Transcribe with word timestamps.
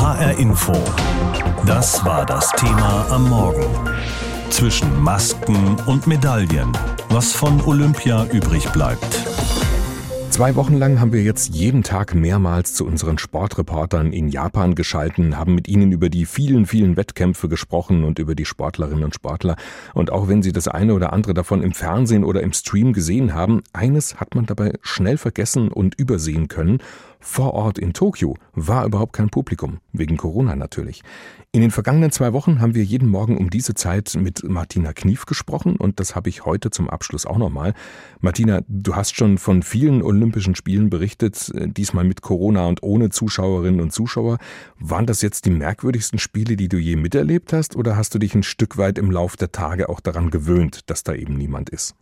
HR 0.00 0.38
Info. 0.38 0.74
Das 1.66 2.04
war 2.04 2.24
das 2.24 2.52
Thema 2.52 3.04
am 3.10 3.28
Morgen. 3.28 3.66
Zwischen 4.48 5.02
Masken 5.02 5.74
und 5.86 6.06
Medaillen. 6.06 6.70
Was 7.08 7.32
von 7.32 7.60
Olympia 7.62 8.24
übrig 8.26 8.70
bleibt. 8.70 9.26
Zwei 10.30 10.54
Wochen 10.54 10.76
lang 10.76 11.00
haben 11.00 11.12
wir 11.12 11.24
jetzt 11.24 11.52
jeden 11.52 11.82
Tag 11.82 12.14
mehrmals 12.14 12.74
zu 12.74 12.86
unseren 12.86 13.18
Sportreportern 13.18 14.12
in 14.12 14.28
Japan 14.28 14.76
geschalten, 14.76 15.36
haben 15.36 15.56
mit 15.56 15.66
ihnen 15.66 15.90
über 15.90 16.10
die 16.10 16.26
vielen, 16.26 16.66
vielen 16.66 16.96
Wettkämpfe 16.96 17.48
gesprochen 17.48 18.04
und 18.04 18.20
über 18.20 18.36
die 18.36 18.44
Sportlerinnen 18.44 19.02
und 19.02 19.16
Sportler. 19.16 19.56
Und 19.94 20.12
auch 20.12 20.28
wenn 20.28 20.44
sie 20.44 20.52
das 20.52 20.68
eine 20.68 20.94
oder 20.94 21.12
andere 21.12 21.34
davon 21.34 21.60
im 21.60 21.72
Fernsehen 21.72 22.22
oder 22.22 22.40
im 22.40 22.52
Stream 22.52 22.92
gesehen 22.92 23.34
haben, 23.34 23.64
eines 23.72 24.20
hat 24.20 24.36
man 24.36 24.46
dabei 24.46 24.74
schnell 24.80 25.18
vergessen 25.18 25.72
und 25.72 25.96
übersehen 25.98 26.46
können. 26.46 26.78
Vor 27.20 27.54
Ort 27.54 27.78
in 27.78 27.92
Tokio 27.92 28.36
war 28.54 28.86
überhaupt 28.86 29.12
kein 29.12 29.28
Publikum, 29.28 29.78
wegen 29.92 30.16
Corona 30.16 30.54
natürlich. 30.54 31.02
In 31.50 31.62
den 31.62 31.70
vergangenen 31.70 32.12
zwei 32.12 32.32
Wochen 32.32 32.60
haben 32.60 32.74
wir 32.74 32.84
jeden 32.84 33.08
Morgen 33.08 33.36
um 33.36 33.50
diese 33.50 33.74
Zeit 33.74 34.16
mit 34.20 34.44
Martina 34.44 34.92
Knief 34.92 35.26
gesprochen 35.26 35.76
und 35.76 35.98
das 35.98 36.14
habe 36.14 36.28
ich 36.28 36.44
heute 36.44 36.70
zum 36.70 36.88
Abschluss 36.88 37.26
auch 37.26 37.38
nochmal. 37.38 37.74
Martina, 38.20 38.60
du 38.68 38.94
hast 38.94 39.16
schon 39.16 39.38
von 39.38 39.62
vielen 39.62 40.02
Olympischen 40.02 40.54
Spielen 40.54 40.90
berichtet, 40.90 41.50
äh, 41.54 41.68
diesmal 41.68 42.04
mit 42.04 42.22
Corona 42.22 42.66
und 42.66 42.82
ohne 42.82 43.10
Zuschauerinnen 43.10 43.80
und 43.80 43.92
Zuschauer. 43.92 44.38
Waren 44.78 45.06
das 45.06 45.22
jetzt 45.22 45.46
die 45.46 45.50
merkwürdigsten 45.50 46.18
Spiele, 46.18 46.56
die 46.56 46.68
du 46.68 46.76
je 46.76 46.96
miterlebt 46.96 47.52
hast 47.52 47.74
oder 47.74 47.96
hast 47.96 48.14
du 48.14 48.18
dich 48.18 48.34
ein 48.34 48.42
Stück 48.42 48.76
weit 48.76 48.98
im 48.98 49.10
Lauf 49.10 49.36
der 49.36 49.50
Tage 49.50 49.88
auch 49.88 50.00
daran 50.00 50.30
gewöhnt, 50.30 50.90
dass 50.90 51.02
da 51.02 51.14
eben 51.14 51.34
niemand 51.34 51.70
ist? 51.70 51.96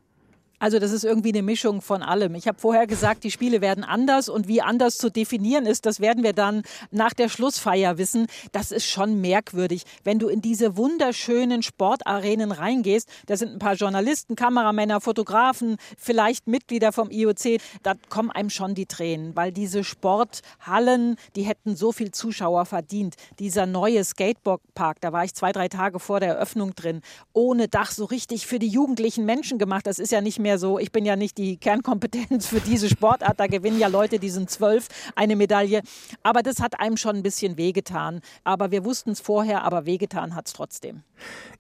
Also 0.59 0.79
das 0.79 0.91
ist 0.91 1.05
irgendwie 1.05 1.33
eine 1.33 1.43
Mischung 1.43 1.83
von 1.83 2.03
allem. 2.03 2.35
Ich 2.35 2.49
habe 2.49 2.59
vorher 2.59 2.87
gesagt, 2.87 3.25
die 3.25 3.31
Spiele 3.31 3.61
werden 3.61 3.85
anders 3.85 4.29
und 4.29 4.49
wie 4.49 4.63
anders 4.63 4.97
zu 4.97 5.11
definieren 5.11 5.67
ist, 5.67 5.85
das 5.85 6.01
werden 6.01 6.25
wir 6.25 6.33
dann 6.33 6.63
nach 6.91 7.13
der 7.13 7.29
Schlussfeier 7.29 7.99
wissen. 7.99 8.27
Das 8.53 8.71
ist 8.71 8.87
schon 8.87 9.21
merkwürdig, 9.21 9.83
wenn 10.03 10.19
du 10.19 10.29
in 10.29 10.41
diese 10.41 10.77
wunderschönen 10.77 11.63
Sportarenen 11.63 12.53
reingehst. 12.53 13.09
Da 13.27 13.37
sind 13.37 13.53
ein 13.53 13.59
paar 13.59 13.75
Journalisten, 13.75 14.35
Kameramänner, 14.35 15.03
Fotografen, 15.03 15.77
vielleicht 15.99 16.47
Mitglieder 16.47 16.93
vom 16.93 17.11
IOC. 17.11 17.61
Da 17.83 17.93
kommen 18.09 18.31
einem 18.31 18.49
schon 18.49 18.75
die 18.75 18.87
Tränen, 18.87 19.37
weil 19.37 19.53
diese 19.53 19.85
Sporthallen, 19.85 21.17
die 21.37 21.43
hätten 21.43 21.77
so 21.77 21.93
viel 21.93 22.13
Zuschauer 22.13 22.65
verdient. 22.65 23.17
Dieser 23.39 23.67
neue 23.67 24.03
Skateboardpark, 24.03 25.03
da 25.03 25.13
war 25.13 25.25
ich 25.25 25.35
zwei, 25.35 25.53
drei 25.53 25.69
Tage 25.69 26.01
vor 26.01 26.21
der 26.21 26.31
Eröffnung 26.31 26.75
drin, 26.75 27.03
ohne 27.35 27.69
Dach, 27.69 27.91
so 27.91 28.07
richtig 28.07 28.47
für 28.47 28.59
die 28.59 28.69
jugendlichen 28.69 29.27
Menschen 29.27 29.59
gemacht. 29.59 29.87
Das 29.87 29.99
ist 29.99 30.13
ja 30.13 30.23
nicht 30.23 30.39
mehr 30.39 30.46
mehr 30.47 30.59
so, 30.59 30.79
ich 30.79 30.93
bin 30.93 31.05
ja 31.05 31.17
nicht 31.17 31.39
die 31.39 31.57
Kernkompetenz 31.57 32.47
für 32.47 32.61
diese 32.61 32.89
Sportart, 32.89 33.41
da 33.41 33.49
gewinnen 33.49 33.81
ja 33.81 33.89
Leute, 33.89 34.21
die 34.21 34.31
sind 34.31 34.49
zwölf, 34.49 34.87
eine 35.17 35.35
Medaille. 35.35 35.83
Aber 36.23 36.45
das 36.45 36.61
hat 36.61 36.79
einem 36.79 36.97
schon 36.97 37.17
ein 37.17 37.23
bisschen 37.25 37.57
wehgetan. 37.57 38.21
Aber 38.45 38.71
wir 38.71 38.85
wussten 38.85 39.11
es 39.11 39.21
vorher, 39.21 39.65
aber 39.65 39.87
wehgetan 39.87 40.37
hat 40.37 40.47
es 40.47 40.53
trotzdem. 40.53 41.03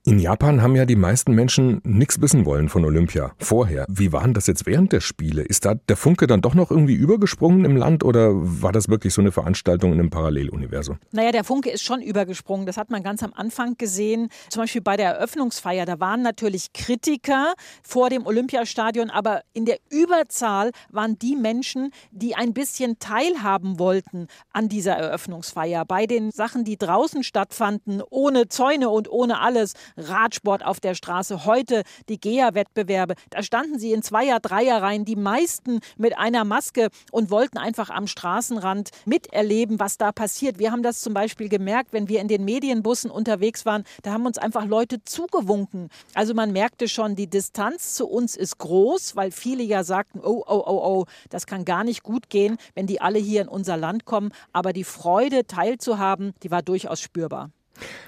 In 0.04 0.20
Japan 0.20 0.62
haben 0.62 0.76
ja 0.76 0.84
die 0.84 0.94
meisten 0.94 1.34
Menschen 1.34 1.80
nichts 1.82 2.20
wissen 2.20 2.44
wollen 2.46 2.68
von 2.68 2.84
Olympia 2.84 3.32
vorher. 3.38 3.86
Wie 3.88 4.12
waren 4.12 4.34
das 4.34 4.46
jetzt 4.46 4.66
während 4.66 4.92
der 4.92 5.00
Spiele? 5.00 5.42
Ist 5.42 5.64
da 5.64 5.74
der 5.74 5.96
Funke 5.96 6.28
dann 6.28 6.42
doch 6.42 6.54
noch 6.54 6.70
irgendwie 6.70 6.94
übergesprungen 6.94 7.64
im 7.64 7.76
Land 7.76 8.04
oder 8.04 8.30
war 8.32 8.70
das 8.70 8.88
wirklich 8.88 9.14
so 9.14 9.20
eine 9.20 9.32
Veranstaltung 9.32 9.92
in 9.92 9.98
einem 9.98 10.10
Paralleluniversum? 10.10 10.98
Naja, 11.10 11.32
der 11.32 11.42
Funke 11.42 11.70
ist 11.70 11.82
schon 11.82 12.02
übergesprungen. 12.02 12.66
Das 12.66 12.76
hat 12.76 12.90
man 12.90 13.02
ganz 13.02 13.24
am 13.24 13.32
Anfang 13.34 13.76
gesehen. 13.78 14.28
Zum 14.48 14.62
Beispiel 14.62 14.82
bei 14.82 14.96
der 14.96 15.14
Eröffnungsfeier. 15.14 15.86
Da 15.86 15.98
waren 15.98 16.22
natürlich 16.22 16.72
Kritiker 16.72 17.54
vor 17.82 18.08
dem 18.10 18.26
Olympiastadion, 18.26 18.75
aber 18.78 19.42
in 19.52 19.64
der 19.64 19.78
Überzahl 19.90 20.70
waren 20.90 21.18
die 21.18 21.36
Menschen, 21.36 21.92
die 22.10 22.34
ein 22.34 22.52
bisschen 22.52 22.98
teilhaben 22.98 23.78
wollten 23.78 24.28
an 24.52 24.68
dieser 24.68 24.94
Eröffnungsfeier. 24.94 25.84
Bei 25.84 26.06
den 26.06 26.30
Sachen, 26.30 26.64
die 26.64 26.76
draußen 26.76 27.22
stattfanden, 27.22 28.02
ohne 28.10 28.48
Zäune 28.48 28.90
und 28.90 29.10
ohne 29.10 29.40
alles, 29.40 29.74
Radsport 29.96 30.64
auf 30.64 30.80
der 30.80 30.94
Straße, 30.94 31.44
heute 31.44 31.82
die 32.08 32.20
GEA-Wettbewerbe. 32.20 33.14
Da 33.30 33.42
standen 33.42 33.78
sie 33.78 33.92
in 33.92 34.02
Zweier-, 34.02 34.40
Dreierreihen, 34.40 35.04
die 35.04 35.16
meisten 35.16 35.80
mit 35.96 36.18
einer 36.18 36.44
Maske 36.44 36.88
und 37.10 37.30
wollten 37.30 37.58
einfach 37.58 37.90
am 37.90 38.06
Straßenrand 38.06 38.90
miterleben, 39.04 39.80
was 39.80 39.98
da 39.98 40.12
passiert. 40.12 40.58
Wir 40.58 40.72
haben 40.72 40.82
das 40.82 41.00
zum 41.00 41.14
Beispiel 41.14 41.48
gemerkt, 41.48 41.92
wenn 41.92 42.08
wir 42.08 42.20
in 42.20 42.28
den 42.28 42.44
Medienbussen 42.44 43.10
unterwegs 43.10 43.64
waren, 43.66 43.84
da 44.02 44.12
haben 44.12 44.26
uns 44.26 44.38
einfach 44.38 44.66
Leute 44.66 45.02
zugewunken. 45.04 45.88
Also 46.14 46.34
man 46.34 46.52
merkte 46.52 46.88
schon, 46.88 47.16
die 47.16 47.26
Distanz 47.26 47.94
zu 47.94 48.06
uns 48.06 48.36
ist 48.36 48.58
groß, 48.66 49.14
weil 49.14 49.30
viele 49.30 49.62
ja 49.62 49.84
sagten, 49.84 50.20
oh, 50.20 50.42
oh, 50.46 50.62
oh, 50.66 50.80
oh, 50.84 51.04
das 51.30 51.46
kann 51.46 51.64
gar 51.64 51.84
nicht 51.84 52.02
gut 52.02 52.28
gehen, 52.28 52.56
wenn 52.74 52.86
die 52.86 53.00
alle 53.00 53.18
hier 53.18 53.42
in 53.42 53.48
unser 53.48 53.76
Land 53.76 54.04
kommen. 54.04 54.32
Aber 54.52 54.72
die 54.72 54.84
Freude 54.84 55.46
teilzuhaben, 55.46 56.32
die 56.42 56.50
war 56.50 56.62
durchaus 56.62 57.00
spürbar. 57.00 57.50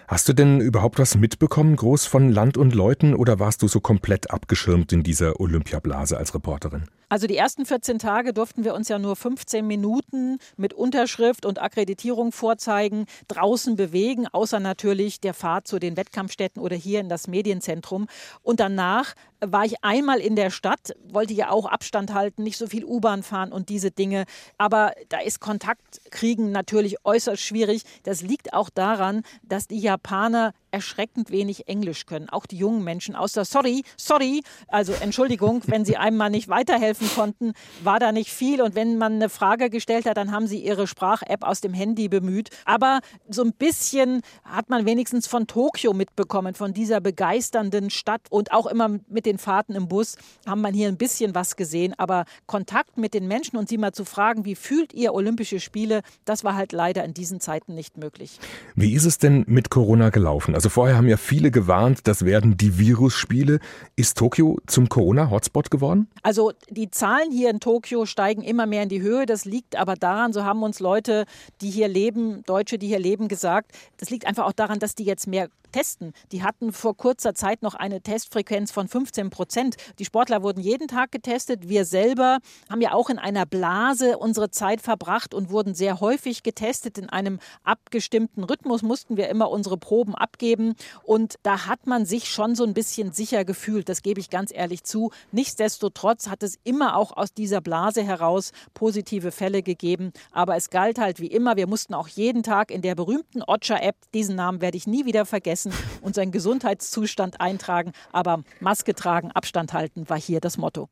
Hast 0.09 0.27
du 0.29 0.33
denn 0.33 0.61
überhaupt 0.61 0.99
was 0.99 1.17
mitbekommen, 1.17 1.77
groß 1.77 2.07
von 2.07 2.33
Land 2.33 2.57
und 2.57 2.75
Leuten, 2.75 3.15
oder 3.15 3.39
warst 3.39 3.61
du 3.63 3.69
so 3.69 3.81
komplett 3.81 4.31
abgeschirmt 4.31 4.93
in 4.93 5.03
dieser 5.03 5.39
Olympiablase 5.39 6.17
als 6.17 6.35
Reporterin? 6.35 6.85
Also 7.11 7.27
die 7.27 7.37
ersten 7.37 7.65
14 7.65 7.99
Tage 7.99 8.35
durften 8.35 8.65
wir 8.65 8.75
uns 8.75 8.89
ja 8.89 8.99
nur 8.99 9.17
15 9.17 9.67
Minuten 9.67 10.39
mit 10.57 10.75
Unterschrift 10.75 11.47
und 11.47 11.61
Akkreditierung 11.61 12.33
vorzeigen, 12.33 13.07
draußen 13.29 13.77
bewegen, 13.77 14.27
außer 14.27 14.61
natürlich 14.61 15.21
der 15.21 15.33
Fahrt 15.33 15.67
zu 15.67 15.79
den 15.79 15.97
Wettkampfstätten 15.97 16.61
oder 16.61 16.77
hier 16.77 17.01
in 17.01 17.09
das 17.09 17.27
Medienzentrum. 17.27 18.09
Und 18.43 18.61
danach 18.61 19.15
war 19.41 19.65
ich 19.65 19.83
einmal 19.85 20.19
in 20.19 20.37
der 20.37 20.51
Stadt, 20.51 20.95
wollte 21.11 21.33
ja 21.33 21.51
auch 21.51 21.67
Abstand 21.67 22.13
halten, 22.13 22.43
nicht 22.43 22.57
so 22.57 22.67
viel 22.67 22.85
U-Bahn 22.85 23.23
fahren 23.23 23.53
und 23.53 23.69
diese 23.69 23.91
Dinge. 23.91 24.25
Aber 24.57 24.93
da 25.09 25.21
ist 25.21 25.41
Kontakt 25.41 26.01
kriegen 26.11 26.51
natürlich 26.51 27.05
äußerst 27.05 27.43
schwierig. 27.43 27.83
Das 28.03 28.23
liegt 28.23 28.53
auch 28.53 28.71
daran, 28.71 29.23
dass 29.43 29.69
die 29.69 29.79
Japaner 29.79 30.53
erschreckend 30.71 31.31
wenig 31.31 31.69
Englisch 31.69 32.07
können. 32.07 32.29
Auch 32.29 32.47
die 32.47 32.59
jungen 32.59 32.85
Menschen, 32.85 33.17
außer 33.17 33.45
sorry, 33.45 33.85
sorry, 33.97 34.43
also 34.67 34.93
Entschuldigung, 34.93 35.63
wenn 35.67 35.85
sie 35.85 35.97
einem 35.97 36.17
mal 36.17 36.31
nicht 36.31 36.49
weiterhelfen 36.49 37.09
konnten, 37.15 37.53
war 37.83 37.99
da 37.99 38.13
nicht 38.13 38.31
viel. 38.31 38.61
Und 38.61 38.75
wenn 38.75 38.99
man 38.99 39.15
eine 39.15 39.29
Frage 39.29 39.71
gestellt 39.71 40.07
hat, 40.07 40.17
dann 40.17 40.33
haben 40.33 40.47
sie 40.47 40.59
ihre 40.59 40.87
Sprach-App 40.87 41.43
aus 41.43 41.61
dem 41.61 41.73
Handy 41.73 42.09
bemüht. 42.09 42.51
Aber 42.65 43.01
so 43.29 43.43
ein 43.43 43.53
bisschen 43.53 44.23
hat 44.45 44.69
man 44.69 44.85
wenigstens 44.85 45.27
von 45.27 45.47
Tokio 45.47 45.93
mitbekommen, 45.93 46.55
von 46.55 46.75
dieser 46.75 47.01
begeisternden 47.01 47.91
Stadt. 47.91 48.23
Und 48.31 48.53
auch 48.53 48.67
immer 48.67 48.89
mit 49.09 49.27
den 49.29 49.39
Fahrten 49.39 49.75
im 49.75 49.89
Bus 49.89 50.17
haben 50.47 50.61
man 50.61 50.75
hier 50.75 50.89
ein 50.89 50.97
bisschen 50.97 51.35
was 51.35 51.57
gesehen. 51.57 51.95
Aber 51.99 52.25
Kontakt 52.47 52.97
mit 52.97 53.15
den 53.15 53.29
Menschen 53.29 53.57
und 53.57 53.69
sie 53.69 53.79
mal 53.79 53.93
zu 53.93 54.05
fragen, 54.05 54.45
wie 54.45 54.55
fühlt 54.55 54.93
ihr 54.93 55.15
Olympische 55.15 55.61
Spiele, 55.61 56.03
das 56.25 56.45
war 56.45 56.55
halt 56.55 56.73
leider 56.73 57.05
in 57.05 57.15
diesen 57.15 57.41
Zeiten 57.41 57.75
nicht 57.75 57.97
möglich. 57.97 58.41
Wie 58.75 58.95
ist 58.95 59.05
es 59.05 59.19
denn 59.19 59.45
mit 59.47 59.71
Corona 59.71 60.11
gelaufen? 60.11 60.55
Also 60.55 60.69
vorher 60.69 60.97
haben 60.97 61.09
ja 61.09 61.17
viele 61.17 61.51
gewarnt, 61.51 62.01
das 62.05 62.25
werden 62.25 62.57
die 62.57 62.79
Virusspiele. 62.79 63.61
Ist 63.97 64.17
Tokio 64.19 64.59
zum 64.67 64.89
Corona-Hotspot 64.89 65.71
geworden? 65.71 66.09
Also 66.23 66.53
die 66.71 66.91
Zahlen 66.91 67.31
hier 67.31 67.51
in 67.51 67.61
Tokio 67.61 68.07
steigen 68.07 68.43
immer 68.43 68.67
mehr 68.67 68.83
in 68.83 68.89
die 68.89 69.03
Höhe. 69.03 69.27
Das 69.27 69.45
liegt 69.45 69.77
aber 69.77 69.95
daran, 69.95 70.33
so 70.33 70.45
haben 70.45 70.63
uns 70.63 70.81
Leute, 70.81 71.27
die 71.61 71.71
hier 71.71 71.89
leben, 71.89 72.43
Deutsche, 72.47 72.79
die 72.79 72.87
hier 72.87 72.99
leben, 72.99 73.29
gesagt, 73.29 73.73
das 73.99 74.11
liegt 74.11 74.27
einfach 74.27 74.47
auch 74.47 74.53
daran, 74.53 74.79
dass 74.79 74.95
die 74.95 75.05
jetzt 75.05 75.27
mehr 75.27 75.49
testen. 75.73 76.13
Die 76.33 76.43
hatten 76.43 76.73
vor 76.73 76.97
kurzer 76.97 77.35
Zeit 77.35 77.63
noch 77.63 77.75
eine 77.75 78.01
Testfrequenz 78.01 78.73
von 78.73 78.89
15 79.19 79.31
Prozent. 79.31 79.77
Die 79.99 80.05
Sportler 80.05 80.43
wurden 80.43 80.61
jeden 80.61 80.87
Tag 80.87 81.11
getestet. 81.11 81.69
Wir 81.69 81.85
selber 81.85 82.39
haben 82.71 82.81
ja 82.81 82.93
auch 82.93 83.11
in 83.11 83.19
einer 83.19 83.47
Blase 83.47 84.17
unsere 84.19 84.51
Zeit 84.51 84.81
verbracht 84.81 85.35
und 85.35 85.51
wurden 85.51 85.75
sehr 85.75 86.01
häufig 86.01 86.43
getestet. 86.45 86.99
In 86.99 87.09
einem 87.09 87.41
abgestimmten 87.65 88.45
Rhythmus 88.45 88.83
mussten 88.83 89.17
wir 89.17 89.29
immer 89.29 89.51
unsere 89.51 89.77
Proben 89.77 90.15
abgeben. 90.15 90.75
Und 91.03 91.35
da 91.43 91.67
hat 91.67 91.87
man 91.87 92.07
sich 92.07 92.29
schon 92.31 92.55
so 92.55 92.65
ein 92.65 92.75
bisschen 92.75 93.13
sicher 93.13 93.45
gefühlt. 93.45 93.89
Das 93.89 94.03
gebe 94.03 94.21
ich 94.21 94.31
ganz 94.31 94.53
ehrlich 94.55 94.85
zu. 94.85 95.11
Nichtsdestotrotz 95.33 96.29
hat 96.29 96.43
es 96.43 96.59
immer 96.63 96.97
auch 96.97 97.17
aus 97.17 97.35
dieser 97.35 97.61
Blase 97.61 98.03
heraus 98.05 98.53
positive 98.75 99.33
Fälle 99.33 99.63
gegeben. 99.63 100.13
Aber 100.31 100.57
es 100.57 100.71
galt 100.71 100.99
halt 100.99 101.19
wie 101.19 101.27
immer. 101.27 101.57
Wir 101.57 101.67
mussten 101.67 101.95
auch 101.95 102.09
jeden 102.09 102.45
Tag 102.45 102.71
in 102.71 102.83
der 102.83 102.95
berühmten 102.95 103.43
Ocha-App, 103.43 103.97
diesen 104.15 104.37
Namen 104.37 104.61
werde 104.61 104.77
ich 104.77 104.87
nie 104.87 105.05
wieder 105.07 105.27
vergessen, 105.27 105.73
seinen 106.13 106.33
Gesundheitszustand 106.33 107.41
eintragen. 107.41 107.93
Aber 108.13 108.43
Maske 108.61 108.95
tragen, 108.95 109.08
Abstand 109.09 109.73
halten 109.73 110.09
war 110.09 110.19
hier 110.19 110.41
das 110.41 110.59
Motto. 110.59 110.89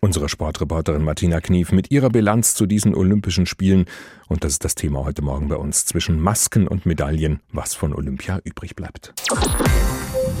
Unsere 0.00 0.28
Sportreporterin 0.28 1.02
Martina 1.02 1.40
Knief 1.40 1.72
mit 1.72 1.90
ihrer 1.90 2.10
Bilanz 2.10 2.54
zu 2.54 2.66
diesen 2.66 2.94
Olympischen 2.94 3.46
Spielen. 3.46 3.86
Und 4.28 4.44
das 4.44 4.52
ist 4.52 4.64
das 4.64 4.74
Thema 4.74 5.04
heute 5.04 5.22
Morgen 5.22 5.48
bei 5.48 5.56
uns. 5.56 5.84
Zwischen 5.84 6.20
Masken 6.20 6.68
und 6.68 6.86
Medaillen, 6.86 7.40
was 7.52 7.74
von 7.74 7.94
Olympia 7.94 8.40
übrig 8.44 8.76
bleibt. 8.76 9.14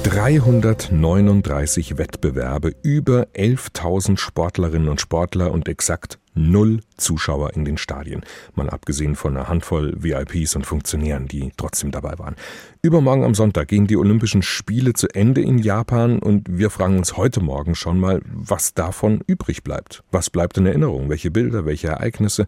339 0.08 1.98
Wettbewerbe, 1.98 2.72
über 2.84 3.26
11.000 3.34 4.18
Sportlerinnen 4.18 4.88
und 4.88 5.00
Sportler 5.00 5.50
und 5.50 5.68
exakt 5.68 6.20
null 6.32 6.80
Zuschauer 6.96 7.54
in 7.54 7.64
den 7.64 7.76
Stadien. 7.76 8.22
Mal 8.54 8.70
abgesehen 8.70 9.16
von 9.16 9.36
einer 9.36 9.48
Handvoll 9.48 9.96
VIPs 9.98 10.54
und 10.54 10.64
Funktionären, 10.64 11.26
die 11.26 11.50
trotzdem 11.56 11.90
dabei 11.90 12.20
waren. 12.20 12.36
Übermorgen 12.82 13.24
am 13.24 13.34
Sonntag 13.34 13.66
gehen 13.66 13.88
die 13.88 13.96
Olympischen 13.96 14.42
Spiele 14.42 14.92
zu 14.92 15.08
Ende 15.08 15.40
in 15.40 15.58
Japan 15.58 16.20
und 16.20 16.46
wir 16.48 16.70
fragen 16.70 16.98
uns 16.98 17.16
heute 17.16 17.40
Morgen 17.40 17.74
schon 17.74 17.98
mal, 17.98 18.20
was 18.26 18.74
davon 18.74 19.22
übrig 19.26 19.64
bleibt. 19.64 20.04
Was 20.12 20.30
bleibt 20.30 20.56
in 20.56 20.66
Erinnerung? 20.66 21.08
Welche 21.08 21.32
Bilder, 21.32 21.66
welche 21.66 21.88
Ereignisse? 21.88 22.46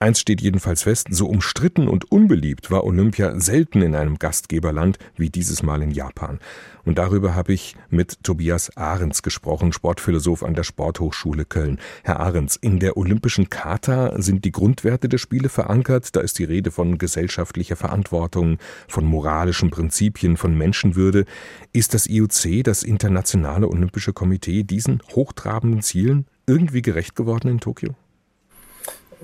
Eins 0.00 0.20
steht 0.20 0.40
jedenfalls 0.40 0.84
fest, 0.84 1.08
so 1.10 1.26
umstritten 1.26 1.88
und 1.88 2.12
unbeliebt 2.12 2.70
war 2.70 2.84
Olympia 2.84 3.40
selten 3.40 3.82
in 3.82 3.96
einem 3.96 4.20
Gastgeberland 4.20 4.96
wie 5.16 5.28
dieses 5.28 5.64
Mal 5.64 5.82
in 5.82 5.90
Japan. 5.90 6.38
Und 6.84 6.98
darüber 6.98 7.34
habe 7.34 7.52
ich 7.52 7.74
mit 7.90 8.22
Tobias 8.22 8.76
Ahrens 8.76 9.24
gesprochen, 9.24 9.72
Sportphilosoph 9.72 10.44
an 10.44 10.54
der 10.54 10.62
Sporthochschule 10.62 11.44
Köln. 11.44 11.80
Herr 12.04 12.20
Ahrens, 12.20 12.54
in 12.54 12.78
der 12.78 12.96
Olympischen 12.96 13.50
Charta 13.50 14.22
sind 14.22 14.44
die 14.44 14.52
Grundwerte 14.52 15.08
der 15.08 15.18
Spiele 15.18 15.48
verankert. 15.48 16.14
Da 16.14 16.20
ist 16.20 16.38
die 16.38 16.44
Rede 16.44 16.70
von 16.70 16.98
gesellschaftlicher 16.98 17.74
Verantwortung, 17.74 18.58
von 18.86 19.04
moralischen 19.04 19.70
Prinzipien, 19.70 20.36
von 20.36 20.56
Menschenwürde. 20.56 21.24
Ist 21.72 21.92
das 21.92 22.06
IOC, 22.06 22.62
das 22.62 22.84
Internationale 22.84 23.66
Olympische 23.66 24.12
Komitee, 24.12 24.62
diesen 24.62 25.02
hochtrabenden 25.16 25.82
Zielen 25.82 26.26
irgendwie 26.46 26.82
gerecht 26.82 27.16
geworden 27.16 27.48
in 27.48 27.58
Tokio? 27.58 27.96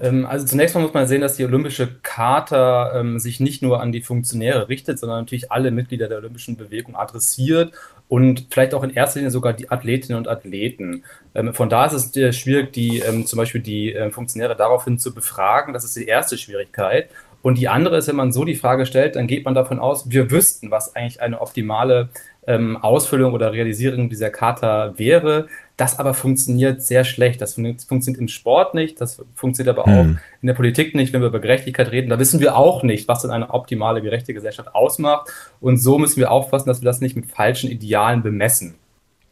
Ähm, 0.01 0.27
also 0.27 0.47
zunächst 0.47 0.75
mal 0.75 0.83
muss 0.83 0.95
man 0.95 1.07
sehen, 1.07 1.21
dass 1.21 1.37
die 1.37 1.45
Olympische 1.45 1.89
Charta 2.03 2.99
ähm, 2.99 3.19
sich 3.19 3.41
nicht 3.41 3.63
nur 3.63 3.81
an 3.81 3.93
die 3.93 4.03
Funktionäre 4.03 4.69
richtet, 4.69 4.99
sondern 4.99 5.21
natürlich 5.21 5.53
alle 5.53 5.71
Mitglieder 5.71 6.09
der 6.09 6.19
olympischen 6.19 6.57
Bewegung 6.57 6.97
adressiert 6.97 7.73
und 8.09 8.47
vielleicht 8.51 8.75
auch 8.75 8.83
in 8.83 8.91
erster 8.91 9.21
Linie 9.21 9.31
sogar 9.31 9.53
die 9.53 9.71
Athletinnen 9.71 10.19
und 10.19 10.29
Athleten. 10.29 11.05
Ähm, 11.35 11.55
von 11.55 11.69
da 11.69 11.87
ist 11.87 11.93
es 11.93 12.17
äh, 12.17 12.33
schwierig, 12.33 12.73
die 12.73 13.01
ähm, 13.01 13.27
zum 13.27 13.37
Beispiel 13.37 13.61
die 13.61 13.95
äh, 13.95 14.11
Funktionäre 14.11 14.57
daraufhin 14.57 14.99
zu 14.99 15.15
befragen. 15.15 15.73
Das 15.73 15.85
ist 15.85 15.97
die 15.97 16.07
erste 16.07 16.39
Schwierigkeit. 16.39 17.09
Und 17.43 17.59
die 17.59 17.69
andere 17.69 17.99
ist, 17.99 18.09
wenn 18.09 18.17
man 18.17 18.33
so 18.33 18.47
die 18.47 18.55
Frage 18.55 18.87
stellt, 18.87 19.17
dann 19.17 19.27
geht 19.27 19.45
man 19.45 19.55
davon 19.55 19.79
aus, 19.79 20.11
wir 20.11 20.31
wüssten, 20.31 20.71
was 20.71 20.97
eigentlich 20.97 21.21
eine 21.21 21.43
optimale 21.43 22.09
ähm, 22.47 22.77
Ausfüllung 22.77 23.33
oder 23.33 23.53
Realisierung 23.53 24.09
dieser 24.09 24.31
Charta 24.31 24.95
wäre. 24.97 25.49
Das 25.77 25.99
aber 25.99 26.15
funktioniert 26.15 26.83
sehr 26.83 27.05
schlecht. 27.05 27.41
Das 27.41 27.55
funktioniert 27.55 28.21
im 28.21 28.29
Sport 28.29 28.75
nicht, 28.75 29.01
das 29.01 29.23
funktioniert 29.35 29.77
aber 29.77 29.89
auch 29.89 30.03
hm. 30.03 30.19
in 30.41 30.47
der 30.47 30.55
Politik 30.55 30.95
nicht, 30.95 31.13
wenn 31.13 31.21
wir 31.21 31.29
über 31.29 31.41
Gerechtigkeit 31.41 31.91
reden. 31.91 32.11
Da 32.11 32.19
wissen 32.19 32.41
wir 32.41 32.57
auch 32.57 32.83
nicht, 32.83 33.09
was 33.09 33.23
denn 33.23 33.31
eine 33.31 33.51
optimale, 33.51 34.01
gerechte 34.01 34.35
Gesellschaft 34.35 34.75
ausmacht. 34.75 35.31
Und 35.61 35.79
so 35.79 35.99
müssen 35.99 36.19
wir 36.19 36.31
aufpassen, 36.31 36.69
dass 36.69 36.81
wir 36.81 36.87
das 36.87 37.01
nicht 37.01 37.17
mit 37.17 37.27
falschen 37.27 37.71
Idealen 37.71 38.23
bemessen. 38.23 38.75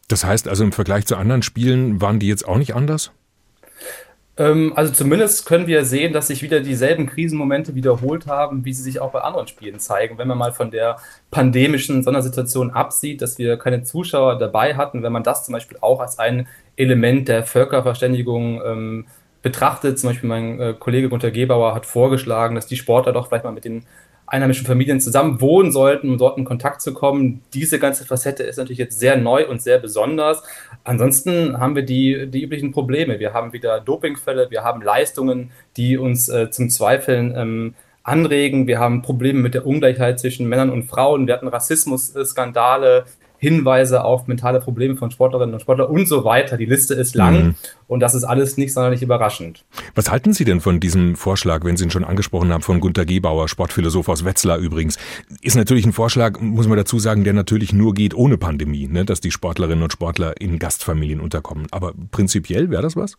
Das 0.09 0.25
heißt 0.25 0.47
also 0.47 0.63
im 0.63 0.73
Vergleich 0.73 1.05
zu 1.05 1.15
anderen 1.15 1.43
Spielen 1.43 2.01
waren 2.01 2.19
die 2.19 2.27
jetzt 2.27 2.47
auch 2.47 2.57
nicht 2.57 2.75
anders? 2.75 3.11
Ähm, 4.35 4.73
also 4.75 4.91
zumindest 4.91 5.45
können 5.45 5.67
wir 5.67 5.85
sehen, 5.85 6.11
dass 6.11 6.27
sich 6.27 6.41
wieder 6.41 6.59
dieselben 6.59 7.05
Krisenmomente 7.05 7.75
wiederholt 7.75 8.25
haben, 8.25 8.65
wie 8.65 8.73
sie 8.73 8.81
sich 8.81 8.99
auch 8.99 9.11
bei 9.11 9.21
anderen 9.21 9.47
Spielen 9.47 9.79
zeigen. 9.79 10.17
Wenn 10.17 10.27
man 10.27 10.37
mal 10.37 10.51
von 10.51 10.71
der 10.71 10.97
pandemischen 11.29 12.01
Sondersituation 12.01 12.71
absieht, 12.71 13.21
dass 13.21 13.37
wir 13.37 13.57
keine 13.57 13.83
Zuschauer 13.83 14.39
dabei 14.39 14.75
hatten, 14.75 15.03
wenn 15.03 15.11
man 15.11 15.23
das 15.23 15.45
zum 15.45 15.53
Beispiel 15.53 15.77
auch 15.81 15.99
als 15.99 16.17
ein 16.17 16.47
Element 16.75 17.27
der 17.27 17.43
Völkerverständigung 17.43 18.61
ähm, 18.65 19.05
betrachtet, 19.43 19.99
zum 19.99 20.09
Beispiel 20.09 20.29
mein 20.29 20.59
äh, 20.59 20.73
Kollege 20.79 21.09
Gunter 21.09 21.29
Gebauer 21.29 21.75
hat 21.75 21.85
vorgeschlagen, 21.85 22.55
dass 22.55 22.65
die 22.65 22.77
Sportler 22.77 23.13
doch 23.13 23.27
vielleicht 23.27 23.43
mal 23.43 23.51
mit 23.51 23.65
den 23.65 23.85
einheimischen 24.25 24.65
Familien 24.65 24.99
zusammen 24.99 25.41
wohnen 25.41 25.71
sollten, 25.71 26.09
um 26.09 26.17
dort 26.17 26.37
in 26.37 26.45
Kontakt 26.45 26.81
zu 26.81 26.93
kommen. 26.93 27.41
Diese 27.53 27.79
ganze 27.79 28.05
Facette 28.05 28.43
ist 28.43 28.57
natürlich 28.57 28.79
jetzt 28.79 28.99
sehr 28.99 29.17
neu 29.17 29.47
und 29.47 29.61
sehr 29.61 29.79
besonders. 29.79 30.41
Ansonsten 30.83 31.59
haben 31.59 31.75
wir 31.75 31.83
die, 31.83 32.27
die 32.27 32.43
üblichen 32.43 32.71
Probleme. 32.71 33.19
Wir 33.19 33.33
haben 33.33 33.53
wieder 33.53 33.79
Dopingfälle, 33.79 34.49
wir 34.49 34.63
haben 34.63 34.81
Leistungen, 34.81 35.51
die 35.77 35.97
uns 35.97 36.29
äh, 36.29 36.49
zum 36.49 36.69
Zweifeln 36.69 37.33
ähm, 37.35 37.75
anregen. 38.03 38.67
Wir 38.67 38.79
haben 38.79 39.01
Probleme 39.01 39.39
mit 39.39 39.53
der 39.53 39.65
Ungleichheit 39.65 40.19
zwischen 40.19 40.47
Männern 40.47 40.69
und 40.69 40.83
Frauen. 40.83 41.27
Wir 41.27 41.35
hatten 41.35 41.47
Rassismusskandale. 41.47 43.05
Hinweise 43.43 44.05
auf 44.05 44.27
mentale 44.27 44.61
Probleme 44.61 44.95
von 44.95 45.11
Sportlerinnen 45.11 45.53
und 45.53 45.59
Sportlern 45.59 45.89
und 45.89 46.07
so 46.07 46.23
weiter. 46.23 46.55
Die 46.55 46.65
Liste 46.65 46.93
ist 46.93 47.13
lang 47.13 47.33
mhm. 47.33 47.55
und 47.87 47.99
das 47.99 48.15
ist 48.15 48.23
alles 48.23 48.55
nicht 48.55 48.73
sonderlich 48.73 49.01
überraschend. 49.01 49.65
Was 49.95 50.09
halten 50.09 50.31
Sie 50.31 50.45
denn 50.45 50.61
von 50.61 50.79
diesem 50.79 51.17
Vorschlag, 51.17 51.65
wenn 51.65 51.75
Sie 51.75 51.83
ihn 51.83 51.91
schon 51.91 52.05
angesprochen 52.05 52.53
haben, 52.53 52.61
von 52.61 52.79
Gunter 52.79 53.03
Gebauer, 53.03 53.49
Sportphilosoph 53.49 54.07
aus 54.07 54.23
Wetzlar 54.23 54.59
übrigens? 54.59 54.97
Ist 55.41 55.57
natürlich 55.57 55.85
ein 55.85 55.91
Vorschlag, 55.91 56.39
muss 56.39 56.69
man 56.69 56.77
dazu 56.77 56.99
sagen, 56.99 57.25
der 57.25 57.33
natürlich 57.33 57.73
nur 57.73 57.93
geht 57.93 58.15
ohne 58.15 58.37
Pandemie, 58.37 58.87
ne? 58.87 59.03
dass 59.03 59.19
die 59.19 59.31
Sportlerinnen 59.31 59.83
und 59.83 59.91
Sportler 59.91 60.39
in 60.39 60.57
Gastfamilien 60.57 61.19
unterkommen. 61.19 61.67
Aber 61.71 61.93
prinzipiell 62.11 62.69
wäre 62.69 62.81
das 62.81 62.95
was? 62.95 63.17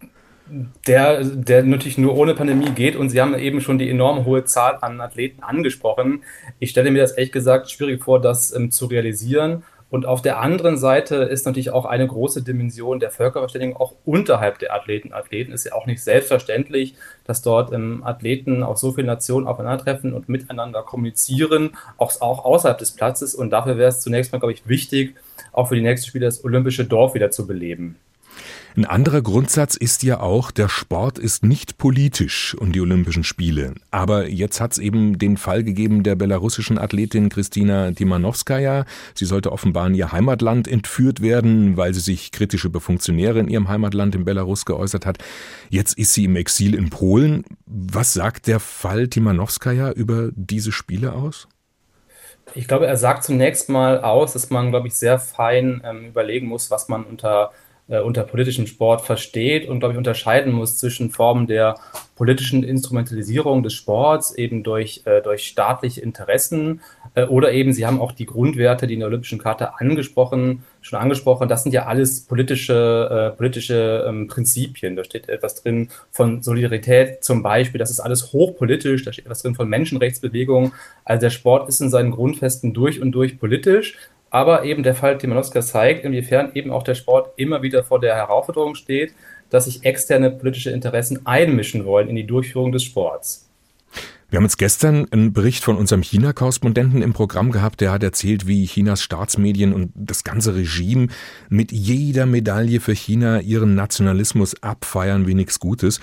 der, 0.87 1.25
der 1.25 1.63
natürlich 1.63 1.99
nur 1.99 2.17
ohne 2.17 2.35
Pandemie 2.35 2.71
geht. 2.71 2.97
Und 2.97 3.11
Sie 3.11 3.21
haben 3.21 3.35
eben 3.35 3.61
schon 3.61 3.79
die 3.79 3.89
enorm 3.89 4.25
hohe 4.25 4.45
Zahl 4.45 4.79
an 4.81 5.01
Athleten 5.01 5.43
angesprochen. 5.43 6.23
Ich 6.59 6.71
stelle 6.71 6.91
mir 6.91 7.01
das 7.01 7.13
ehrlich 7.13 7.33
gesagt 7.33 7.71
schwierig 7.71 8.05
vor, 8.05 8.21
das 8.21 8.55
ähm, 8.55 8.71
zu 8.71 8.87
realisieren. 8.87 9.63
Und 9.95 10.07
auf 10.07 10.23
der 10.23 10.41
anderen 10.41 10.77
Seite 10.77 11.15
ist 11.15 11.47
natürlich 11.47 11.71
auch 11.71 11.85
eine 11.85 12.09
große 12.09 12.43
Dimension 12.43 12.99
der 12.99 13.13
Völkerverständigung 13.13 13.77
auch 13.77 13.95
unterhalb 14.05 14.59
der 14.59 14.75
Athleten. 14.75 15.13
Athleten 15.13 15.53
ist 15.53 15.63
ja 15.67 15.73
auch 15.75 15.87
nicht 15.87 16.03
selbstverständlich, 16.03 16.97
dass 17.23 17.43
dort 17.43 17.73
ähm, 17.73 18.03
Athleten 18.05 18.65
aus 18.65 18.81
so 18.81 18.91
vielen 18.91 19.07
Nationen 19.07 19.47
aufeinandertreffen 19.47 20.13
und 20.13 20.29
miteinander 20.29 20.83
kommunizieren, 20.83 21.77
auch, 21.97 22.21
auch 22.21 22.45
außerhalb 22.45 22.77
des 22.77 22.91
Platzes. 22.91 23.37
Und 23.37 23.51
dafür 23.51 23.79
wäre 23.79 23.91
es 23.91 24.01
zunächst 24.01 24.33
mal, 24.33 24.41
glaube 24.41 24.55
ich, 24.55 24.67
wichtig, 24.67 25.15
auch 25.53 25.69
für 25.69 25.77
die 25.77 25.83
nächsten 25.83 26.09
Spiele 26.09 26.25
das 26.25 26.43
olympische 26.45 26.85
Dorf 26.85 27.15
wieder 27.15 27.31
zu 27.31 27.47
beleben. 27.47 27.95
Ein 28.77 28.87
anderer 28.87 29.23
Grundsatz 29.23 29.77
ist 29.77 30.03
ja 30.03 30.19
auch, 30.19 30.51
der 30.51 30.69
Sport 30.69 31.19
ist 31.21 31.45
nicht 31.45 31.79
politisch 31.79 32.57
und 32.59 32.73
die 32.73 32.81
Olympischen 32.81 33.23
Spiele. 33.23 33.75
Aber 33.93 34.29
jetzt 34.29 34.61
hat 34.61 34.73
es 34.73 34.79
eben 34.79 35.17
den 35.17 35.37
Fall 35.37 35.63
gegeben 35.63 36.03
der 36.03 36.17
belarussischen 36.17 36.77
Athletin 36.77 37.29
Kristina 37.29 37.93
Timanowskaja. 37.93 38.85
Sie 39.15 39.27
sollte 39.27 39.53
offenbar 39.53 39.87
in 39.87 39.95
ihr 39.95 40.11
Heimatland 40.11 40.67
entführt 40.67 41.23
werden, 41.23 41.77
weil 41.77 41.95
sie 41.95 42.01
sich 42.01 42.33
kritisch 42.33 42.65
über 42.65 42.81
Funktionäre 42.81 43.39
in 43.39 43.49
ihrem 43.49 43.69
Heimatland 43.69 44.17
in 44.17 44.25
Belarus 44.25 44.65
geäußert 44.65 45.07
hat. 45.07 45.19
Jetzt 45.71 45.97
ist 45.97 46.13
sie 46.15 46.25
im 46.25 46.35
Exil 46.35 46.75
in 46.75 46.91
Polen. 46.91 47.45
Was 47.67 48.13
sagt 48.13 48.49
der 48.49 48.59
Fall 48.59 49.07
Timanowskaja 49.07 49.93
über 49.93 50.31
diese 50.35 50.73
Spiele 50.73 51.13
aus? 51.13 51.47
Ich 52.55 52.69
glaube, 52.69 52.87
er 52.87 52.97
sagt 52.97 53.25
zunächst 53.25 53.69
mal 53.69 54.01
aus, 54.01 54.33
dass 54.33 54.51
man, 54.51 54.71
glaube 54.71 54.89
ich, 54.89 54.95
sehr 54.95 55.19
fein 55.19 55.81
ähm, 55.85 56.07
überlegen 56.07 56.47
muss, 56.47 56.71
was 56.71 56.89
man 56.89 57.05
unter 57.05 57.53
äh, 57.89 58.01
unter 58.01 58.23
politischem 58.23 58.67
Sport 58.67 59.03
versteht 59.03 59.69
und, 59.69 59.81
glaube 59.81 59.93
ich, 59.93 59.99
unterscheiden 59.99 60.53
muss 60.53 60.79
zwischen 60.79 61.11
Formen 61.11 61.47
der 61.47 61.77
politischen 62.17 62.63
Instrumentalisierung 62.63 63.63
des 63.63 63.75
Sports, 63.75 64.35
eben 64.35 64.63
durch, 64.63 65.03
äh, 65.05 65.21
durch 65.21 65.47
staatliche 65.47 66.01
Interessen 66.01 66.81
äh, 67.15 67.25
oder 67.25 67.53
eben, 67.53 67.73
Sie 67.73 67.87
haben 67.87 68.01
auch 68.01 68.13
die 68.13 68.27
Grundwerte, 68.27 68.87
die 68.87 68.95
in 68.95 69.01
der 69.01 69.09
Olympischen 69.09 69.39
Charta 69.39 69.75
angesprochen, 69.79 70.65
schon 70.81 70.99
angesprochen, 70.99 71.49
das 71.49 71.63
sind 71.63 71.73
ja 71.73 71.87
alles 71.87 72.23
politische, 72.23 73.33
äh, 73.33 73.37
politische 73.37 74.05
ähm, 74.09 74.29
Prinzipien. 74.29 74.97
Da 74.97 75.05
steht 75.05 75.29
etwas 75.29 75.63
drin 75.63 75.89
von 76.11 76.43
Solidarität 76.43 77.25
zum 77.25 77.43
Beispiel, 77.43 77.79
das 77.79 77.91
ist 77.91 78.01
alles 78.01 78.33
hochpolitisch, 78.33 79.05
da 79.05 79.13
steht 79.13 79.27
etwas 79.27 79.43
drin 79.43 79.55
von 79.55 79.69
Menschenrechtsbewegungen. 79.69 80.73
Also 81.05 81.21
der 81.21 81.31
Sport 81.31 81.69
ist 81.69 81.81
in 81.81 81.91
seinen 81.91 82.11
Grundfesten 82.11 82.73
durch 82.73 83.01
und 83.01 83.13
durch 83.13 83.39
politisch 83.39 83.97
aber 84.35 84.65
eben 84.65 84.83
der 84.83 84.97
Fall 84.97 85.17
Timanowska 85.17 85.61
zeigt, 85.61 86.05
inwiefern 86.05 86.51
eben 86.55 86.73
auch 86.73 86.83
der 86.83 86.97
Sport 86.97 87.31
immer 87.37 87.63
wieder 87.63 87.85
vor 87.85 88.01
der 88.01 88.17
Herausforderung 88.17 88.75
steht, 88.75 89.15
dass 89.49 89.67
sich 89.67 89.85
externe 89.85 90.29
politische 90.33 90.71
Interessen 90.71 91.25
einmischen 91.25 91.85
wollen 91.85 92.09
in 92.09 92.17
die 92.17 92.27
Durchführung 92.27 92.73
des 92.73 92.83
Sports. 92.83 93.49
Wir 94.31 94.39
haben 94.39 94.45
jetzt 94.45 94.59
gestern 94.59 95.07
einen 95.13 95.33
Bericht 95.33 95.63
von 95.63 95.77
unserem 95.77 96.03
China-Korrespondenten 96.03 97.01
im 97.01 97.13
Programm 97.13 97.53
gehabt, 97.53 97.81
der 97.81 97.93
hat 97.93 98.03
erzählt, 98.03 98.49
wie 98.49 98.67
Chinas 98.67 99.05
Staatsmedien 99.05 99.73
und 99.73 99.93
das 99.95 100.25
ganze 100.25 100.57
Regime 100.57 101.07
mit 101.49 101.71
jeder 101.71 102.27
Medaille 102.27 102.81
für 102.81 102.95
China 102.97 103.39
ihren 103.39 103.77
Nationalismus 103.77 104.61
abfeiern 104.65 105.29
wie 105.29 105.35
nichts 105.35 105.61
Gutes. 105.61 106.01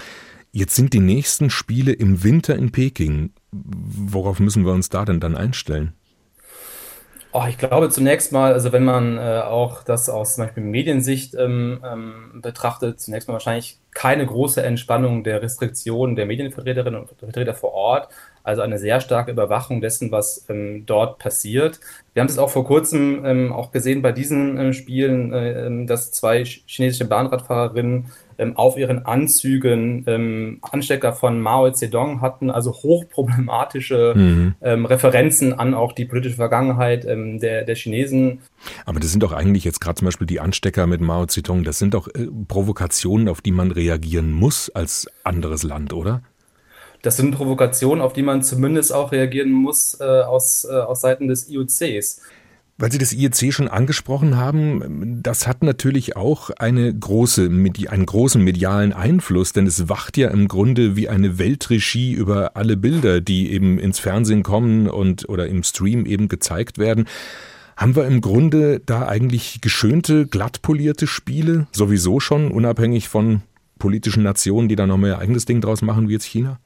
Jetzt 0.54 0.78
sind 0.78 0.94
die 0.94 1.02
nächsten 1.02 1.50
Spiele 1.50 1.92
im 1.92 2.24
Winter 2.24 2.56
in 2.56 2.72
Peking. 2.72 3.32
Worauf 3.52 4.40
müssen 4.40 4.66
wir 4.66 4.72
uns 4.72 4.88
da 4.88 5.04
denn 5.04 5.20
dann 5.20 5.36
einstellen? 5.36 5.96
Oh, 7.34 7.46
ich 7.48 7.58
glaube 7.58 7.90
zunächst 7.90 8.34
mal, 8.34 8.52
also 8.52 8.74
wenn 8.74 8.84
man 8.84 9.18
äh, 9.18 9.40
auch 9.46 9.84
das 9.84 10.10
aus 10.10 10.36
zum 10.36 10.44
Beispiel 10.46 10.64
Mediensicht 10.64 11.34
ähm, 11.36 11.80
ähm, 11.82 12.42
betrachtet, 12.42 13.00
zunächst 13.00 13.30
mal 13.30 13.34
wahrscheinlich 13.36 13.80
keine 13.94 14.26
große 14.26 14.62
Entspannung 14.62 15.24
der 15.24 15.42
Restriktionen 15.42 16.18
der 16.18 16.26
Medienvertreterinnen 16.26 17.00
und 17.00 17.08
Vertreter 17.18 17.54
vor 17.54 17.72
Ort, 17.72 18.10
also 18.44 18.62
eine 18.62 18.80
sehr 18.80 19.00
starke 19.00 19.32
Überwachung 19.32 19.80
dessen, 19.80 20.12
was 20.12 20.46
ähm, 20.50 20.86
dort 20.86 21.20
passiert. 21.20 21.80
Wir 22.14 22.22
haben 22.22 22.28
es 22.28 22.38
auch 22.38 22.50
vor 22.50 22.66
kurzem 22.66 23.24
ähm, 23.26 23.54
auch 23.54 23.72
gesehen 23.72 24.02
bei 24.02 24.12
diesen 24.12 24.58
äh, 24.58 24.74
Spielen, 24.74 25.32
äh, 25.32 25.68
ähm, 25.68 25.88
dass 25.88 26.12
zwei 26.12 26.44
chinesische 26.44 27.06
Bahnradfahrerinnen 27.06 28.08
ähm, 28.38 28.58
auf 28.58 28.78
ihren 28.78 29.06
Anzügen 29.06 30.04
ähm, 30.08 30.60
Anstecker 30.62 31.14
von 31.14 31.40
Mao 31.40 31.72
Zedong 31.72 32.20
hatten, 32.20 32.50
also 32.50 32.74
hochproblematische 32.74 34.14
mhm. 34.16 34.56
ähm, 34.62 34.86
Referenzen 34.86 35.54
an 35.54 35.74
auch 35.74 35.94
die 35.94 36.06
politische 36.06 36.36
Vergangenheit 36.36 37.06
ähm, 37.06 37.40
der, 37.40 37.64
der 37.64 37.76
Chinesen. 37.76 38.40
Aber 38.86 39.00
das 39.00 39.12
sind 39.12 39.24
doch 39.24 39.32
eigentlich 39.32 39.64
jetzt 39.64 39.80
gerade 39.80 39.96
zum 39.96 40.08
Beispiel 40.08 40.28
die 40.28 40.42
Anstecker 40.42 40.88
mit 40.88 41.00
Mao 41.00 41.26
Zedong, 41.28 41.64
das 41.64 41.80
sind 41.80 41.94
doch 41.94 42.10
äh, 42.10 42.28
Provokationen, 42.48 43.30
auf 43.30 43.40
die 43.40 43.52
man 43.52 43.72
reagieren 43.72 44.34
muss 44.34 44.70
als 44.70 45.08
anderes 45.24 45.64
Land, 45.64 45.94
oder? 45.94 46.24
Das 47.02 47.18
sind 47.18 47.32
Provokationen, 47.32 48.02
auf 48.02 48.14
die 48.14 48.22
man 48.22 48.44
zumindest 48.44 48.94
auch 48.94 49.12
reagieren 49.12 49.52
muss 49.52 50.00
äh, 50.00 50.04
aus, 50.04 50.66
äh, 50.70 50.74
aus 50.74 51.02
Seiten 51.02 51.28
des 51.28 51.50
IOCs. 51.50 52.22
Weil 52.82 52.92
Sie 52.92 52.98
das 52.98 53.14
IEC 53.14 53.54
schon 53.54 53.68
angesprochen 53.68 54.38
haben, 54.38 55.22
das 55.22 55.46
hat 55.46 55.62
natürlich 55.62 56.16
auch 56.16 56.50
eine 56.50 56.92
große, 56.92 57.44
einen 57.44 58.06
großen 58.08 58.44
medialen 58.44 58.92
Einfluss, 58.92 59.54
denn 59.54 59.68
es 59.68 59.88
wacht 59.88 60.18
ja 60.18 60.30
im 60.30 60.48
Grunde 60.48 60.96
wie 60.96 61.08
eine 61.08 61.38
Weltregie 61.38 62.14
über 62.14 62.56
alle 62.56 62.78
Bilder, 62.78 63.22
die 63.22 63.52
eben 63.52 63.78
ins 63.78 64.00
Fernsehen 64.00 64.42
kommen 64.42 64.90
und 64.90 65.30
oder 65.30 65.46
im 65.46 65.62
Stream 65.62 66.08
eben 66.08 66.28
gezeigt 66.28 66.80
werden. 66.80 67.06
Haben 67.78 67.96
wir 67.96 68.08
im 68.08 68.20
Grunde 68.20 68.82
da 68.84 69.08
eigentlich 69.08 69.62
geschönte, 69.62 70.26
glattpolierte 70.26 71.06
Spiele, 71.06 71.68
sowieso 71.72 72.20
schon, 72.20 72.50
unabhängig 72.50 73.10
von 73.10 73.44
politischen 73.78 74.24
Nationen, 74.24 74.70
die 74.70 74.76
da 74.76 74.88
noch 74.88 74.98
mehr 74.98 75.20
eigenes 75.20 75.46
Ding 75.46 75.62
draus 75.62 75.84
machen, 75.84 76.10
wie 76.10 76.14
jetzt 76.14 76.26
China? 76.26 76.60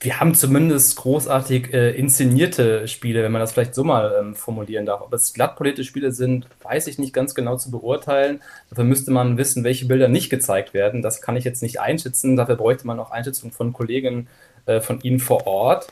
Wir 0.00 0.20
haben 0.20 0.34
zumindest 0.34 0.96
großartig 0.96 1.74
äh, 1.74 1.90
inszenierte 1.90 2.86
Spiele, 2.86 3.24
wenn 3.24 3.32
man 3.32 3.40
das 3.40 3.52
vielleicht 3.52 3.74
so 3.74 3.82
mal 3.82 4.14
ähm, 4.20 4.36
formulieren 4.36 4.86
darf. 4.86 5.00
Ob 5.00 5.12
es 5.12 5.32
glattpolierte 5.32 5.82
Spiele 5.82 6.12
sind, 6.12 6.46
weiß 6.62 6.86
ich 6.86 6.98
nicht 6.98 7.12
ganz 7.12 7.34
genau 7.34 7.56
zu 7.56 7.72
beurteilen. 7.72 8.40
Dafür 8.70 8.84
müsste 8.84 9.10
man 9.10 9.38
wissen, 9.38 9.64
welche 9.64 9.86
Bilder 9.86 10.06
nicht 10.06 10.30
gezeigt 10.30 10.72
werden. 10.72 11.02
Das 11.02 11.20
kann 11.20 11.36
ich 11.36 11.42
jetzt 11.42 11.62
nicht 11.62 11.80
einschätzen. 11.80 12.36
Dafür 12.36 12.54
bräuchte 12.54 12.86
man 12.86 13.00
auch 13.00 13.10
Einschätzung 13.10 13.50
von 13.50 13.72
Kollegen 13.72 14.28
äh, 14.66 14.80
von 14.80 15.00
Ihnen 15.00 15.18
vor 15.18 15.48
Ort. 15.48 15.88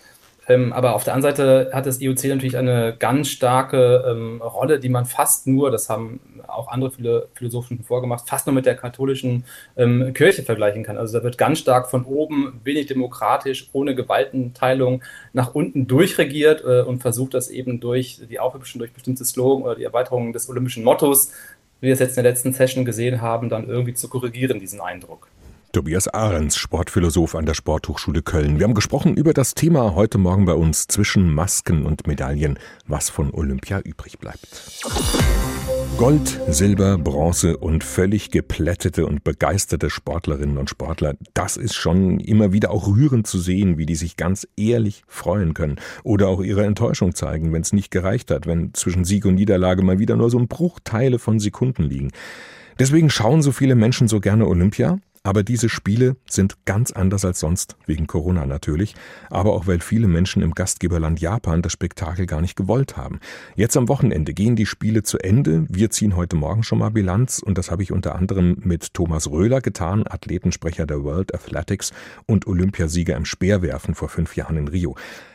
Ähm, 0.49 0.73
aber 0.73 0.95
auf 0.95 1.05
der 1.05 1.15
anderen 1.15 1.37
Seite 1.37 1.71
hat 1.73 1.87
das 1.87 2.01
IOC 2.01 2.25
natürlich 2.25 2.57
eine 2.57 2.95
ganz 2.97 3.29
starke 3.29 4.05
ähm, 4.07 4.41
Rolle, 4.41 4.79
die 4.79 4.89
man 4.89 5.05
fast 5.05 5.47
nur, 5.47 5.71
das 5.71 5.89
haben 5.89 6.21
auch 6.47 6.69
andere 6.69 6.93
viele 6.93 7.29
Philosophen 7.35 7.83
vorgemacht, 7.83 8.29
fast 8.29 8.47
nur 8.47 8.55
mit 8.55 8.67
der 8.67 8.77
katholischen 8.77 9.45
ähm, 9.77 10.13
Kirche 10.15 10.45
vergleichen 10.45 10.85
kann. 10.85 10.99
Also 10.99 11.19
da 11.19 11.25
wird 11.25 11.37
ganz 11.37 11.59
stark 11.59 11.91
von 11.91 12.05
oben, 12.05 12.61
wenig 12.63 12.87
demokratisch, 12.87 13.69
ohne 13.73 13.95
Gewaltenteilung 13.95 15.03
nach 15.33 15.55
unten 15.55 15.89
durchregiert 15.89 16.63
äh, 16.65 16.83
und 16.83 17.01
versucht 17.01 17.35
das 17.35 17.51
eben 17.51 17.81
durch 17.81 18.21
die 18.31 18.39
Aufhübschung, 18.39 18.79
durch 18.79 18.93
bestimmte 18.93 19.25
Slogan 19.25 19.65
oder 19.65 19.75
die 19.75 19.85
Erweiterung 19.85 20.33
des 20.33 20.49
olympischen 20.49 20.85
Mottos, 20.85 21.33
wie 21.81 21.89
wir 21.89 21.95
es 21.95 21.99
jetzt 21.99 22.17
in 22.17 22.23
der 22.23 22.33
letzten 22.33 22.53
Session 22.53 22.85
gesehen 22.85 23.21
haben, 23.21 23.49
dann 23.49 23.69
irgendwie 23.69 23.95
zu 23.95 24.09
korrigieren, 24.09 24.61
diesen 24.61 24.81
Eindruck. 24.81 25.29
Tobias 25.77 26.09
Ahrens, 26.09 26.57
Sportphilosoph 26.57 27.35
an 27.35 27.45
der 27.45 27.53
Sporthochschule 27.53 28.23
Köln. 28.23 28.59
Wir 28.59 28.65
haben 28.65 28.73
gesprochen 28.73 29.15
über 29.15 29.35
das 29.35 29.53
Thema 29.53 29.95
heute 29.95 30.17
Morgen 30.17 30.47
bei 30.47 30.55
uns 30.55 30.87
zwischen 30.87 31.35
Masken 31.35 31.85
und 31.85 32.07
Medaillen, 32.07 32.59
was 32.87 33.11
von 33.11 33.31
Olympia 33.31 33.81
übrig 33.81 34.19
bleibt. 34.19 34.49
Gold, 35.99 36.41
Silber, 36.49 36.97
Bronze 36.97 37.59
und 37.59 37.85
völlig 37.85 38.31
geplättete 38.31 39.05
und 39.05 39.23
begeisterte 39.23 39.91
Sportlerinnen 39.91 40.57
und 40.57 40.71
Sportler, 40.71 41.13
das 41.35 41.59
ist 41.59 41.75
schon 41.75 42.21
immer 42.21 42.55
wieder 42.55 42.71
auch 42.71 42.87
rührend 42.87 43.27
zu 43.27 43.39
sehen, 43.39 43.77
wie 43.77 43.85
die 43.85 43.97
sich 43.97 44.17
ganz 44.17 44.49
ehrlich 44.57 45.03
freuen 45.09 45.53
können 45.53 45.77
oder 46.05 46.29
auch 46.29 46.41
ihre 46.41 46.65
Enttäuschung 46.65 47.15
zeigen, 47.15 47.53
wenn 47.53 47.61
es 47.61 47.75
nicht 47.75 47.91
gereicht 47.91 48.31
hat, 48.31 48.47
wenn 48.47 48.73
zwischen 48.73 49.05
Sieg 49.05 49.27
und 49.27 49.35
Niederlage 49.35 49.83
mal 49.83 49.99
wieder 49.99 50.17
nur 50.17 50.31
so 50.31 50.39
ein 50.39 50.49
Bruchteile 50.49 51.19
von 51.19 51.39
Sekunden 51.39 51.83
liegen. 51.83 52.13
Deswegen 52.79 53.09
schauen 53.09 53.41
so 53.41 53.53
viele 53.53 53.75
Menschen 53.75 54.07
so 54.07 54.21
gerne 54.21 54.47
Olympia, 54.47 54.99
aber 55.27 55.43
diese 55.43 55.69
Spiele 55.69 56.15
sind 56.31 56.55
ganz 56.67 56.93
anders 56.93 57.25
als 57.25 57.41
sonst, 57.41 57.77
wegen 57.85 58.07
Corona 58.07 58.47
natürlich, 58.47 58.95
aber 59.29 59.55
auch 59.55 59.67
weil 59.67 59.81
viele 59.81 60.07
Menschen 60.07 60.41
im 60.41 60.53
Gastgeberland 60.53 61.21
Japan 61.21 61.63
das 61.63 61.73
Spektakel 61.73 62.27
gar 62.27 62.41
nicht 62.41 62.55
gewollt 62.55 62.97
haben. 62.97 63.19
Jetzt 63.57 63.77
am 63.77 63.89
Wochenende 63.89 64.35
gehen 64.35 64.55
die 64.55 64.67
Spiele 64.67 65.03
zu 65.03 65.19
Ende. 65.19 65.67
Wir 65.69 65.91
ziehen 65.91 66.15
heute 66.15 66.37
Morgen 66.37 66.63
schon 66.63 66.79
mal 66.79 66.91
Bilanz 66.91 67.41
und 67.41 67.59
das 67.59 67.73
habe 67.73 67.83
ich 67.83 67.91
unter 67.91 68.15
anderem 68.15 68.59
mit 68.61 68.95
Thomas 68.95 69.29
Röhler 69.29 69.61
getan, 69.61 70.05
Athletensprecher 70.07 70.87
der 70.87 71.03
World 71.03 71.35
Athletics 71.35 71.93
und 72.27 72.47
Olympiasieger 72.47 73.17
im 73.17 73.25
Speerwerfen 73.25 73.97
vor 73.97 74.09
fünf 74.09 74.37
Jahren 74.37 74.57
in 74.57 74.69
Rio. 74.69 74.95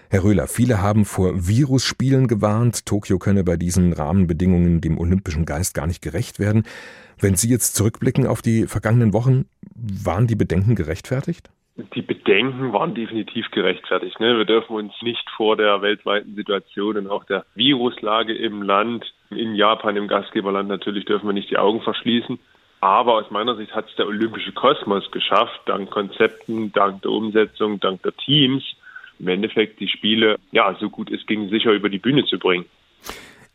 Herr 0.09 0.23
Röhler, 0.23 0.47
viele 0.47 0.81
haben 0.81 1.03
vor 1.03 1.47
Virusspielen 1.47 2.27
gewarnt. 2.27 2.85
Tokio 2.85 3.17
könne 3.17 3.43
bei 3.43 3.57
diesen 3.57 3.91
Rahmenbedingungen 3.91 4.79
dem 4.79 4.97
olympischen 4.97 5.45
Geist 5.45 5.73
gar 5.73 5.87
nicht 5.87 6.01
gerecht 6.01 6.37
werden. 6.39 6.63
Wenn 7.17 7.35
Sie 7.35 7.47
jetzt 7.47 7.75
zurückblicken 7.75 8.25
auf 8.25 8.41
die 8.41 8.65
vergangenen 8.65 9.13
Wochen, 9.13 9.45
waren 9.75 10.27
die 10.27 10.35
Bedenken 10.35 10.75
gerechtfertigt? 10.75 11.49
Die 11.95 12.01
Bedenken 12.01 12.73
waren 12.73 12.93
definitiv 12.93 13.49
gerechtfertigt. 13.51 14.19
Ne? 14.19 14.37
Wir 14.37 14.45
dürfen 14.45 14.75
uns 14.75 14.93
nicht 15.01 15.27
vor 15.37 15.55
der 15.55 15.81
weltweiten 15.81 16.35
Situation 16.35 16.97
und 16.97 17.07
auch 17.07 17.23
der 17.23 17.45
Viruslage 17.55 18.33
im 18.33 18.61
Land, 18.61 19.13
in 19.29 19.55
Japan, 19.55 19.95
im 19.95 20.07
Gastgeberland 20.07 20.67
natürlich, 20.67 21.05
dürfen 21.05 21.27
wir 21.27 21.33
nicht 21.33 21.49
die 21.49 21.57
Augen 21.57 21.81
verschließen. 21.81 22.39
Aber 22.81 23.13
aus 23.13 23.31
meiner 23.31 23.55
Sicht 23.55 23.73
hat 23.73 23.87
es 23.89 23.95
der 23.95 24.07
olympische 24.07 24.51
Kosmos 24.51 25.09
geschafft, 25.11 25.61
dank 25.65 25.91
Konzepten, 25.91 26.71
dank 26.73 27.03
der 27.03 27.11
Umsetzung, 27.11 27.79
dank 27.79 28.01
der 28.03 28.15
Teams, 28.17 28.63
im 29.19 29.27
Endeffekt 29.27 29.79
die 29.79 29.87
Spiele, 29.87 30.39
ja, 30.51 30.75
so 30.79 30.89
gut 30.89 31.11
es 31.11 31.25
ging, 31.27 31.49
sicher 31.49 31.71
über 31.71 31.89
die 31.89 31.99
Bühne 31.99 32.25
zu 32.25 32.39
bringen. 32.39 32.65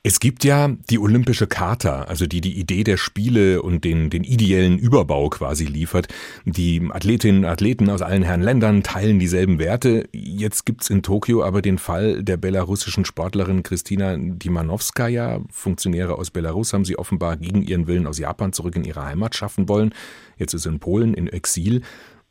Es 0.08 0.20
gibt 0.20 0.44
ja 0.44 0.68
die 0.88 1.00
Olympische 1.00 1.48
Charta, 1.48 2.02
also 2.02 2.28
die 2.28 2.40
die 2.40 2.60
Idee 2.60 2.84
der 2.84 2.96
Spiele 2.96 3.60
und 3.60 3.82
den, 3.82 4.08
den 4.08 4.22
ideellen 4.22 4.78
Überbau 4.78 5.28
quasi 5.30 5.64
liefert. 5.64 6.06
Die 6.44 6.80
Athletinnen 6.92 7.42
und 7.42 7.50
Athleten 7.50 7.90
aus 7.90 8.02
allen 8.02 8.22
Herren 8.22 8.40
Ländern 8.40 8.84
teilen 8.84 9.18
dieselben 9.18 9.58
Werte. 9.58 10.08
Jetzt 10.12 10.64
gibt's 10.64 10.90
in 10.90 11.02
Tokio 11.02 11.42
aber 11.42 11.60
den 11.60 11.78
Fall 11.78 12.22
der 12.22 12.36
belarussischen 12.36 13.04
Sportlerin 13.04 13.64
Kristina 13.64 14.16
Dimanowskaja. 14.16 15.40
Funktionäre 15.50 16.14
aus 16.14 16.30
Belarus 16.30 16.72
haben 16.72 16.84
sie 16.84 16.96
offenbar 16.96 17.36
gegen 17.36 17.62
ihren 17.62 17.88
Willen 17.88 18.06
aus 18.06 18.20
Japan 18.20 18.52
zurück 18.52 18.76
in 18.76 18.84
ihre 18.84 19.04
Heimat 19.04 19.34
schaffen 19.34 19.68
wollen. 19.68 19.92
Jetzt 20.38 20.54
ist 20.54 20.62
sie 20.62 20.68
in 20.68 20.78
Polen 20.78 21.14
in 21.14 21.26
Exil. 21.26 21.82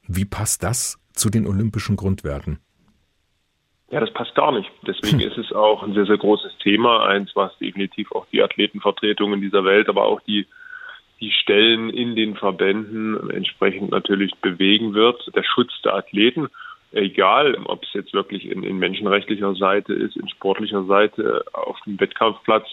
Wie 0.08 0.24
passt 0.24 0.63
das 0.63 0.98
zu 1.13 1.29
den 1.29 1.46
olympischen 1.46 1.98
Grundwerten? 1.98 2.60
Ja, 3.92 4.00
das 4.00 4.12
passt 4.12 4.36
gar 4.36 4.51
nicht. 4.51 4.70
Deswegen 4.86 5.20
ist 5.22 5.38
es 5.38 5.51
auch 5.54 5.84
ein 5.84 5.94
sehr, 5.94 6.06
sehr 6.06 6.18
großes 6.18 6.58
Thema. 6.60 7.06
Eins, 7.06 7.32
was 7.36 7.58
definitiv 7.60 8.12
auch 8.12 8.25
die 8.32 8.42
Athletenvertretungen 8.42 9.42
dieser 9.42 9.63
Welt, 9.63 9.89
aber 9.89 10.06
auch 10.06 10.22
die, 10.22 10.48
die 11.20 11.32
Stellen 11.32 11.89
in 11.89 12.15
den 12.15 12.36
Verbänden 12.36 13.30
entsprechend 13.30 13.92
natürlich 13.92 14.34
bewegen 14.36 14.94
wird. 14.94 15.32
Der 15.36 15.44
Schutz 15.44 15.72
der 15.84 15.96
Athleten, 15.96 16.48
egal 16.92 17.56
ob 17.65 17.84
es 17.84 17.94
jetzt 17.94 18.13
wirklich 18.13 18.50
in, 18.50 18.63
in 18.63 18.77
menschenrechtlicher 18.80 19.54
Seite 19.56 19.94
ist, 19.94 20.18
in 20.18 20.30
sportlicher 20.30 20.84
Seite, 20.86 21.46
auf 21.54 21.80
dem 21.86 22.00
Wettkampfplatz, 22.00 22.68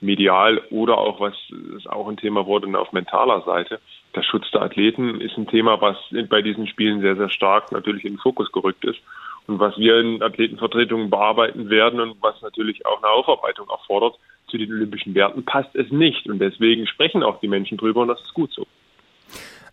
medial 0.00 0.60
oder 0.70 0.98
auch, 0.98 1.20
was 1.20 1.34
ist 1.76 1.88
auch 1.88 2.08
ein 2.08 2.16
Thema 2.16 2.44
wurde, 2.46 2.66
auf 2.76 2.92
mentaler 2.92 3.42
Seite. 3.42 3.80
Der 4.16 4.24
Schutz 4.24 4.50
der 4.50 4.62
Athleten 4.62 5.20
ist 5.20 5.38
ein 5.38 5.46
Thema, 5.46 5.80
was 5.80 5.96
bei 6.28 6.42
diesen 6.42 6.66
Spielen 6.66 7.00
sehr, 7.00 7.14
sehr 7.14 7.30
stark 7.30 7.70
natürlich 7.70 8.04
in 8.04 8.14
den 8.14 8.18
Fokus 8.18 8.50
gerückt 8.50 8.84
ist 8.84 8.98
und 9.46 9.58
was 9.58 9.76
wir 9.76 9.98
in 9.98 10.22
Athletenvertretungen 10.22 11.10
bearbeiten 11.10 11.68
werden 11.68 12.00
und 12.00 12.16
was 12.20 12.40
natürlich 12.42 12.84
auch 12.86 13.02
eine 13.02 13.12
Aufarbeitung 13.12 13.68
erfordert 13.68 14.16
zu 14.48 14.58
den 14.58 14.70
olympischen 14.70 15.14
Werten, 15.14 15.44
passt 15.44 15.74
es 15.74 15.90
nicht. 15.90 16.28
Und 16.28 16.38
deswegen 16.38 16.86
sprechen 16.86 17.22
auch 17.22 17.40
die 17.40 17.48
Menschen 17.48 17.78
drüber 17.78 18.02
und 18.02 18.08
das 18.08 18.20
ist 18.20 18.34
gut 18.34 18.52
so. 18.52 18.66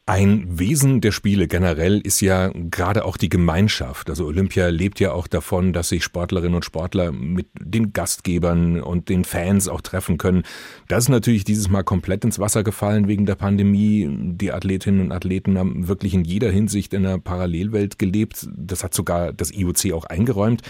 Ein 0.09 0.57
Wesen 0.57 1.01
der 1.01 1.11
Spiele 1.11 1.47
generell 1.47 1.99
ist 1.99 2.19
ja 2.19 2.49
gerade 2.51 3.05
auch 3.05 3.15
die 3.15 3.29
Gemeinschaft. 3.29 4.09
Also 4.09 4.25
Olympia 4.25 4.69
lebt 4.69 4.99
ja 4.99 5.11
auch 5.11 5.27
davon, 5.27 5.71
dass 5.71 5.89
sich 5.89 6.03
Sportlerinnen 6.03 6.55
und 6.55 6.65
Sportler 6.65 7.11
mit 7.11 7.45
den 7.53 7.93
Gastgebern 7.93 8.81
und 8.81 9.09
den 9.09 9.23
Fans 9.23 9.69
auch 9.69 9.81
treffen 9.81 10.17
können. 10.17 10.45
Das 10.87 11.03
ist 11.03 11.09
natürlich 11.09 11.43
dieses 11.43 11.69
Mal 11.69 11.83
komplett 11.83 12.25
ins 12.25 12.39
Wasser 12.39 12.63
gefallen 12.63 13.07
wegen 13.07 13.27
der 13.27 13.35
Pandemie. 13.35 14.09
Die 14.09 14.51
Athletinnen 14.51 15.01
und 15.01 15.11
Athleten 15.11 15.59
haben 15.59 15.87
wirklich 15.87 16.15
in 16.15 16.23
jeder 16.23 16.49
Hinsicht 16.49 16.95
in 16.95 17.05
einer 17.05 17.19
Parallelwelt 17.19 17.99
gelebt. 17.99 18.47
Das 18.57 18.83
hat 18.83 18.95
sogar 18.95 19.31
das 19.31 19.55
IOC 19.55 19.93
auch 19.93 20.05
eingeräumt. 20.05 20.63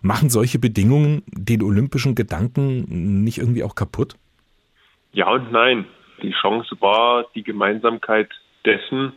Machen 0.00 0.30
solche 0.30 0.60
Bedingungen 0.60 1.24
den 1.32 1.64
olympischen 1.64 2.14
Gedanken 2.14 3.24
nicht 3.24 3.38
irgendwie 3.38 3.64
auch 3.64 3.74
kaputt? 3.74 4.14
Ja 5.10 5.28
und 5.28 5.50
nein. 5.50 5.86
Die 6.22 6.32
Chance 6.40 6.76
war, 6.78 7.24
die 7.34 7.42
Gemeinsamkeit 7.42 8.28
dessen, 8.66 9.12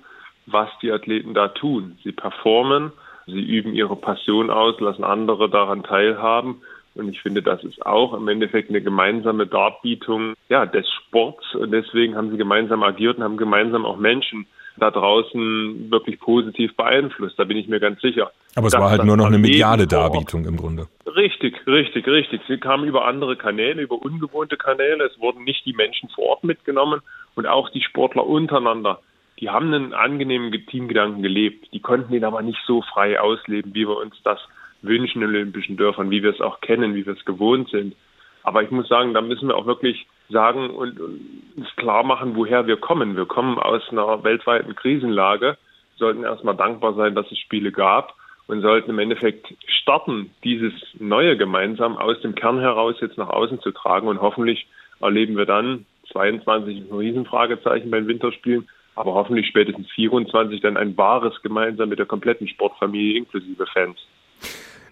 was 0.45 0.69
die 0.81 0.91
Athleten 0.91 1.33
da 1.33 1.49
tun. 1.49 1.97
Sie 2.03 2.11
performen, 2.11 2.91
sie 3.25 3.41
üben 3.41 3.73
ihre 3.73 3.95
Passion 3.95 4.49
aus, 4.49 4.79
lassen 4.79 5.03
andere 5.03 5.49
daran 5.49 5.83
teilhaben. 5.83 6.61
Und 6.95 7.09
ich 7.09 7.21
finde, 7.21 7.41
das 7.41 7.63
ist 7.63 7.85
auch 7.85 8.13
im 8.13 8.27
Endeffekt 8.27 8.69
eine 8.69 8.81
gemeinsame 8.81 9.47
Darbietung 9.47 10.33
ja, 10.49 10.65
des 10.65 10.87
Sports. 10.89 11.55
Und 11.55 11.71
deswegen 11.71 12.15
haben 12.15 12.31
sie 12.31 12.37
gemeinsam 12.37 12.83
agiert 12.83 13.17
und 13.17 13.23
haben 13.23 13.37
gemeinsam 13.37 13.85
auch 13.85 13.97
Menschen 13.97 14.47
da 14.77 14.91
draußen 14.91 15.91
wirklich 15.91 16.19
positiv 16.19 16.75
beeinflusst. 16.75 17.37
Da 17.37 17.43
bin 17.43 17.57
ich 17.57 17.67
mir 17.67 17.79
ganz 17.79 18.01
sicher. 18.01 18.31
Aber 18.55 18.67
es 18.67 18.73
war 18.73 18.89
halt 18.89 19.03
nur 19.03 19.17
noch 19.17 19.27
eine 19.27 19.37
mediale 19.37 19.87
Darbietung 19.87 20.45
im 20.45 20.57
Grunde. 20.57 20.87
Richtig, 21.05 21.65
richtig, 21.67 22.07
richtig. 22.07 22.41
Sie 22.47 22.57
kamen 22.57 22.85
über 22.85 23.05
andere 23.05 23.35
Kanäle, 23.35 23.81
über 23.81 24.01
ungewohnte 24.01 24.57
Kanäle. 24.57 25.05
Es 25.05 25.19
wurden 25.19 25.43
nicht 25.43 25.65
die 25.65 25.73
Menschen 25.73 26.09
vor 26.09 26.25
Ort 26.25 26.43
mitgenommen 26.43 27.01
und 27.35 27.45
auch 27.45 27.69
die 27.69 27.81
Sportler 27.81 28.25
untereinander 28.25 28.99
die 29.39 29.49
haben 29.49 29.73
einen 29.73 29.93
angenehmen 29.93 30.51
Teamgedanken 30.67 31.23
gelebt. 31.23 31.71
Die 31.73 31.79
konnten 31.79 32.13
ihn 32.13 32.25
aber 32.25 32.41
nicht 32.41 32.59
so 32.65 32.81
frei 32.81 33.19
ausleben, 33.19 33.73
wie 33.73 33.87
wir 33.87 33.97
uns 33.97 34.15
das 34.23 34.39
wünschen 34.81 35.21
in 35.21 35.29
Olympischen 35.29 35.77
Dörfern, 35.77 36.11
wie 36.11 36.23
wir 36.23 36.31
es 36.31 36.41
auch 36.41 36.61
kennen, 36.61 36.95
wie 36.95 37.05
wir 37.05 37.13
es 37.13 37.25
gewohnt 37.25 37.69
sind. 37.69 37.95
Aber 38.43 38.63
ich 38.63 38.71
muss 38.71 38.87
sagen, 38.87 39.13
da 39.13 39.21
müssen 39.21 39.47
wir 39.47 39.55
auch 39.55 39.65
wirklich 39.65 40.07
sagen 40.29 40.69
und 40.69 40.99
uns 40.99 41.75
klar 41.75 42.03
machen, 42.03 42.35
woher 42.35 42.67
wir 42.67 42.77
kommen. 42.77 43.15
Wir 43.15 43.25
kommen 43.25 43.57
aus 43.57 43.81
einer 43.89 44.23
weltweiten 44.23 44.75
Krisenlage, 44.75 45.57
sollten 45.97 46.23
erstmal 46.23 46.55
dankbar 46.55 46.93
sein, 46.93 47.15
dass 47.15 47.29
es 47.31 47.37
Spiele 47.39 47.71
gab 47.71 48.15
und 48.47 48.61
sollten 48.61 48.91
im 48.91 48.99
Endeffekt 48.99 49.53
starten, 49.67 50.31
dieses 50.43 50.73
Neue 50.97 51.37
gemeinsam 51.37 51.97
aus 51.97 52.19
dem 52.21 52.35
Kern 52.35 52.59
heraus 52.59 52.95
jetzt 53.01 53.17
nach 53.17 53.29
außen 53.29 53.61
zu 53.61 53.71
tragen. 53.71 54.07
Und 54.07 54.21
hoffentlich 54.21 54.67
erleben 55.01 55.37
wir 55.37 55.45
dann 55.45 55.85
22 56.11 56.89
ein 56.89 56.97
Riesenfragezeichen 56.97 57.91
beim 57.91 58.07
Winterspielen, 58.07 58.67
aber 58.99 59.13
hoffentlich 59.13 59.47
spätestens 59.47 59.89
24 59.91 60.59
dann 60.59 60.75
ein 60.75 60.97
wahres 60.97 61.41
gemeinsam 61.41 61.87
mit 61.87 61.99
der 61.99 62.05
kompletten 62.05 62.49
Sportfamilie 62.49 63.17
inklusive 63.17 63.65
Fans. 63.67 63.97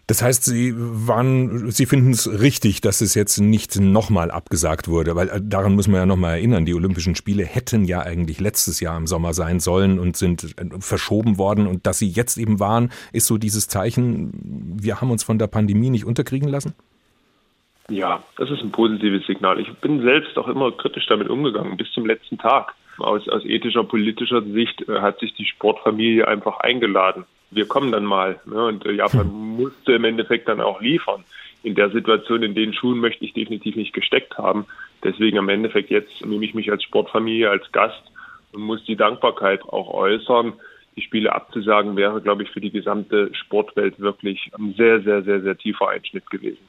Das 0.08 0.22
heißt, 0.22 0.46
Sie 0.46 0.74
waren, 0.78 1.70
Sie 1.72 1.86
finden 1.86 2.12
es 2.12 2.40
richtig, 2.40 2.80
dass 2.80 3.02
es 3.02 3.16
jetzt 3.16 3.38
nicht 3.40 3.78
nochmal 3.78 4.32
abgesagt 4.32 4.88
wurde, 4.88 5.18
weil 5.18 5.28
äh, 5.28 5.42
daran 5.44 5.76
muss 5.76 5.90
man 5.90 6.00
ja 6.00 6.06
nochmal 6.06 6.36
erinnern. 6.36 6.64
Die 6.64 6.74
Olympischen 6.74 7.16
Spiele 7.16 7.44
hätten 7.44 7.84
ja 7.84 8.00
eigentlich 8.00 8.40
letztes 8.40 8.80
Jahr 8.80 8.96
im 8.96 9.08
Sommer 9.08 9.34
sein 9.34 9.60
sollen 9.60 10.00
und 10.00 10.16
sind 10.16 10.56
äh, 10.58 10.80
verschoben 10.80 11.38
worden. 11.38 11.68
Und 11.68 11.86
dass 11.86 12.00
sie 12.00 12.08
jetzt 12.08 12.38
eben 12.38 12.62
waren, 12.62 12.94
ist 13.12 13.28
so 13.28 13.38
dieses 13.38 13.68
Zeichen, 13.68 14.32
wir 14.82 15.02
haben 15.02 15.12
uns 15.12 15.26
von 15.26 15.38
der 15.38 15.48
Pandemie 15.48 15.90
nicht 15.90 16.06
unterkriegen 16.06 16.48
lassen? 16.48 16.74
Ja, 17.90 18.24
das 18.38 18.50
ist 18.52 18.62
ein 18.62 18.72
positives 18.72 19.28
Signal. 19.28 19.60
Ich 19.60 19.70
bin 19.80 20.02
selbst 20.02 20.38
auch 20.38 20.48
immer 20.48 20.72
kritisch 20.72 21.08
damit 21.08 21.28
umgegangen, 21.28 21.76
bis 21.76 21.92
zum 21.92 22.06
letzten 22.06 22.38
Tag. 22.38 22.74
Aus, 23.00 23.28
aus 23.30 23.46
ethischer, 23.46 23.84
politischer 23.84 24.42
Sicht 24.42 24.88
äh, 24.88 25.00
hat 25.00 25.20
sich 25.20 25.34
die 25.36 25.46
Sportfamilie 25.46 26.28
einfach 26.28 26.60
eingeladen 26.60 27.26
wir 27.52 27.68
kommen 27.68 27.92
dann 27.92 28.06
mal. 28.06 28.40
Ne? 28.46 28.66
Und 28.66 28.86
äh, 28.86 28.92
Japan 28.92 29.28
musste 29.28 29.94
im 29.94 30.04
Endeffekt 30.04 30.48
dann 30.48 30.62
auch 30.62 30.82
liefern. 30.82 31.24
In 31.64 31.76
der 31.76 31.90
Situation, 31.90 32.44
in 32.44 32.56
den 32.56 32.74
Schuhen 32.74 33.00
möchte 33.00 33.26
ich 33.26 33.34
definitiv 33.34 33.76
nicht 33.76 33.94
gesteckt 33.94 34.38
haben. 34.38 34.66
Deswegen 35.04 35.38
am 35.38 35.50
Endeffekt 35.50 35.90
jetzt 35.90 36.26
nehme 36.26 36.46
ich 36.46 36.54
mich 36.54 36.72
als 36.72 36.84
Sportfamilie, 36.84 37.50
als 37.50 37.72
Gast 37.72 38.02
und 38.52 38.62
muss 38.62 38.84
die 38.86 38.96
Dankbarkeit 38.96 39.64
auch 39.64 39.94
äußern. 39.94 40.54
Die 40.96 41.02
Spiele 41.02 41.34
abzusagen 41.34 41.96
wäre, 41.96 42.22
glaube 42.22 42.44
ich, 42.44 42.50
für 42.50 42.62
die 42.62 42.72
gesamte 42.72 43.34
Sportwelt 43.34 44.00
wirklich 44.00 44.52
ein 44.58 44.74
sehr, 44.76 45.02
sehr, 45.02 45.24
sehr, 45.24 45.42
sehr 45.42 45.58
tiefer 45.58 45.90
Einschnitt 45.90 46.30
gewesen. 46.30 46.66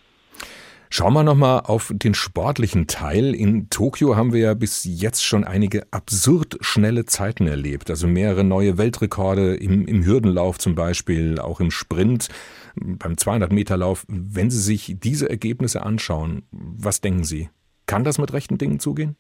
Schauen 0.91 1.13
wir 1.13 1.23
nochmal 1.23 1.61
auf 1.61 1.93
den 1.95 2.15
sportlichen 2.15 2.87
Teil. 2.87 3.35
In 3.35 3.69
Tokio 3.69 4.17
haben 4.17 4.33
wir 4.33 4.41
ja 4.41 4.55
bis 4.55 4.85
jetzt 4.85 5.25
schon 5.25 5.45
einige 5.45 5.87
absurd 5.91 6.57
schnelle 6.61 7.05
Zeiten 7.05 7.47
erlebt. 7.47 7.91
Also 7.91 8.07
mehrere 8.07 8.43
neue 8.43 8.79
Weltrekorde 8.79 9.55
im, 9.57 9.87
im 9.87 10.05
Hürdenlauf 10.05 10.59
zum 10.59 10.75
Beispiel, 10.75 11.39
auch 11.39 11.61
im 11.61 11.71
Sprint, 11.71 12.29
beim 12.75 13.15
200-Meter-Lauf. 13.15 14.07
Wenn 14.09 14.51
Sie 14.51 14.61
sich 14.61 14.97
diese 14.99 15.29
Ergebnisse 15.29 15.83
anschauen, 15.83 16.43
was 16.51 17.01
denken 17.01 17.25
Sie? 17.25 17.51
Kann 17.87 18.05
das 18.05 18.19
mit 18.19 18.33
rechten 18.33 18.57
Dingen 18.57 18.81
zugehen? 18.81 19.17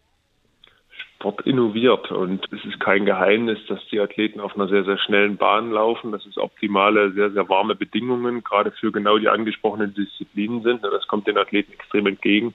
Sport 1.18 1.40
innoviert 1.46 2.12
und 2.12 2.46
es 2.52 2.64
ist 2.64 2.78
kein 2.78 3.04
Geheimnis, 3.04 3.58
dass 3.66 3.84
die 3.90 3.98
Athleten 3.98 4.38
auf 4.38 4.54
einer 4.54 4.68
sehr, 4.68 4.84
sehr 4.84 4.98
schnellen 4.98 5.36
Bahn 5.36 5.72
laufen, 5.72 6.12
dass 6.12 6.24
es 6.24 6.38
optimale, 6.38 7.10
sehr, 7.10 7.32
sehr 7.32 7.48
warme 7.48 7.74
Bedingungen 7.74 8.44
gerade 8.44 8.70
für 8.70 8.92
genau 8.92 9.18
die 9.18 9.28
angesprochenen 9.28 9.92
Disziplinen 9.94 10.62
sind. 10.62 10.84
Das 10.84 11.08
kommt 11.08 11.26
den 11.26 11.36
Athleten 11.36 11.72
extrem 11.72 12.06
entgegen. 12.06 12.54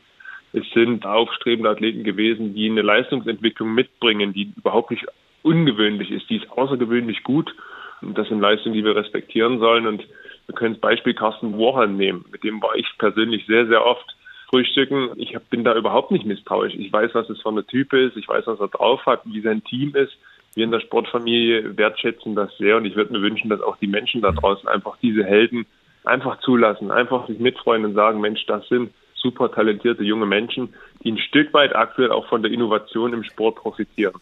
Es 0.54 0.64
sind 0.74 1.06
aufstrebende 1.06 1.70
Athleten 1.70 2.06
gewesen, 2.06 2.54
die 2.54 2.70
eine 2.70 2.84
Leistungsentwicklung 2.84 3.74
mitbringen, 3.74 4.32
die 4.32 4.54
überhaupt 4.56 4.92
nicht 4.92 5.06
ungewöhnlich 5.42 6.10
ist, 6.10 6.30
die 6.30 6.38
ist 6.38 6.50
außergewöhnlich 6.50 7.24
gut. 7.24 7.54
Und 8.02 8.18
das 8.18 8.30
sind 8.30 8.40
Leistungen, 8.40 8.76
die 8.76 8.86
wir 8.86 8.96
respektieren 8.96 9.60
sollen. 9.60 9.88
Und 9.88 10.08
wir 10.48 10.56
können 10.56 10.76
das 10.76 10.82
Beispiel 10.82 11.14
Carsten 11.14 11.58
Warhan 11.58 11.98
nehmen. 11.98 12.24
Mit 12.32 12.46
dem 12.46 12.62
war 12.62 12.76
ich 12.76 12.88
persönlich 12.98 13.46
sehr, 13.46 13.68
sehr 13.68 13.86
oft 13.86 14.16
frühstücken. 14.54 15.10
Ich 15.16 15.36
bin 15.50 15.64
da 15.64 15.76
überhaupt 15.76 16.12
nicht 16.12 16.26
misstrauisch. 16.26 16.76
Ich 16.76 16.94
weiß, 16.94 17.10
was 17.14 17.28
es 17.30 17.42
für 17.42 17.50
eine 17.50 17.66
Typ 17.66 17.92
ist. 17.94 18.16
Ich 18.16 18.28
weiß, 18.28 18.46
was 18.46 18.60
er 18.60 18.68
drauf 18.68 19.04
hat, 19.08 19.22
wie 19.26 19.42
sein 19.42 19.64
Team 19.64 19.96
ist. 19.96 20.14
Wir 20.54 20.66
in 20.66 20.72
der 20.72 20.80
Sportfamilie 20.80 21.76
wertschätzen 21.76 22.36
das 22.36 22.56
sehr 22.60 22.78
und 22.78 22.86
ich 22.86 22.96
würde 22.96 23.14
mir 23.14 23.24
wünschen, 23.24 23.50
dass 23.50 23.62
auch 23.62 23.78
die 23.78 23.88
Menschen 23.88 24.22
da 24.22 24.32
draußen 24.32 24.70
einfach 24.70 24.96
diese 25.02 25.24
Helden 25.24 25.66
einfach 26.04 26.40
zulassen, 26.42 26.92
einfach 26.92 27.28
sich 27.28 27.40
mitfreuen 27.40 27.84
und 27.84 27.96
sagen, 27.96 28.22
Mensch, 28.22 28.46
das 28.46 28.68
sind 28.68 28.92
super 29.16 29.52
talentierte 29.52 30.04
junge 30.04 30.28
Menschen, 30.28 30.76
die 31.04 31.14
ein 31.14 31.18
Stück 31.18 31.52
weit 31.56 31.76
aktuell 31.76 32.12
auch 32.12 32.28
von 32.28 32.44
der 32.44 32.52
Innovation 32.52 33.14
im 33.14 33.24
Sport 33.24 33.56
profitieren. 33.56 34.14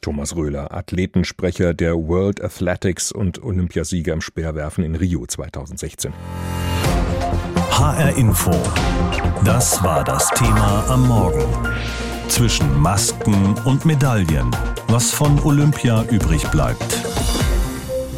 Thomas 0.00 0.34
Röhler, 0.34 0.74
Athletensprecher 0.74 1.74
der 1.74 1.94
World 1.94 2.42
Athletics 2.42 3.12
und 3.12 3.40
Olympiasieger 3.40 4.12
im 4.12 4.20
Speerwerfen 4.20 4.82
in 4.82 4.96
Rio 4.96 5.24
2016. 5.24 6.12
HR 7.82 8.16
Info. 8.16 8.52
Das 9.44 9.82
war 9.82 10.04
das 10.04 10.28
Thema 10.36 10.84
am 10.88 11.08
Morgen. 11.08 11.44
Zwischen 12.28 12.80
Masken 12.80 13.56
und 13.64 13.84
Medaillen. 13.84 14.54
Was 14.86 15.10
von 15.10 15.42
Olympia 15.42 16.04
übrig 16.04 16.48
bleibt. 16.52 17.02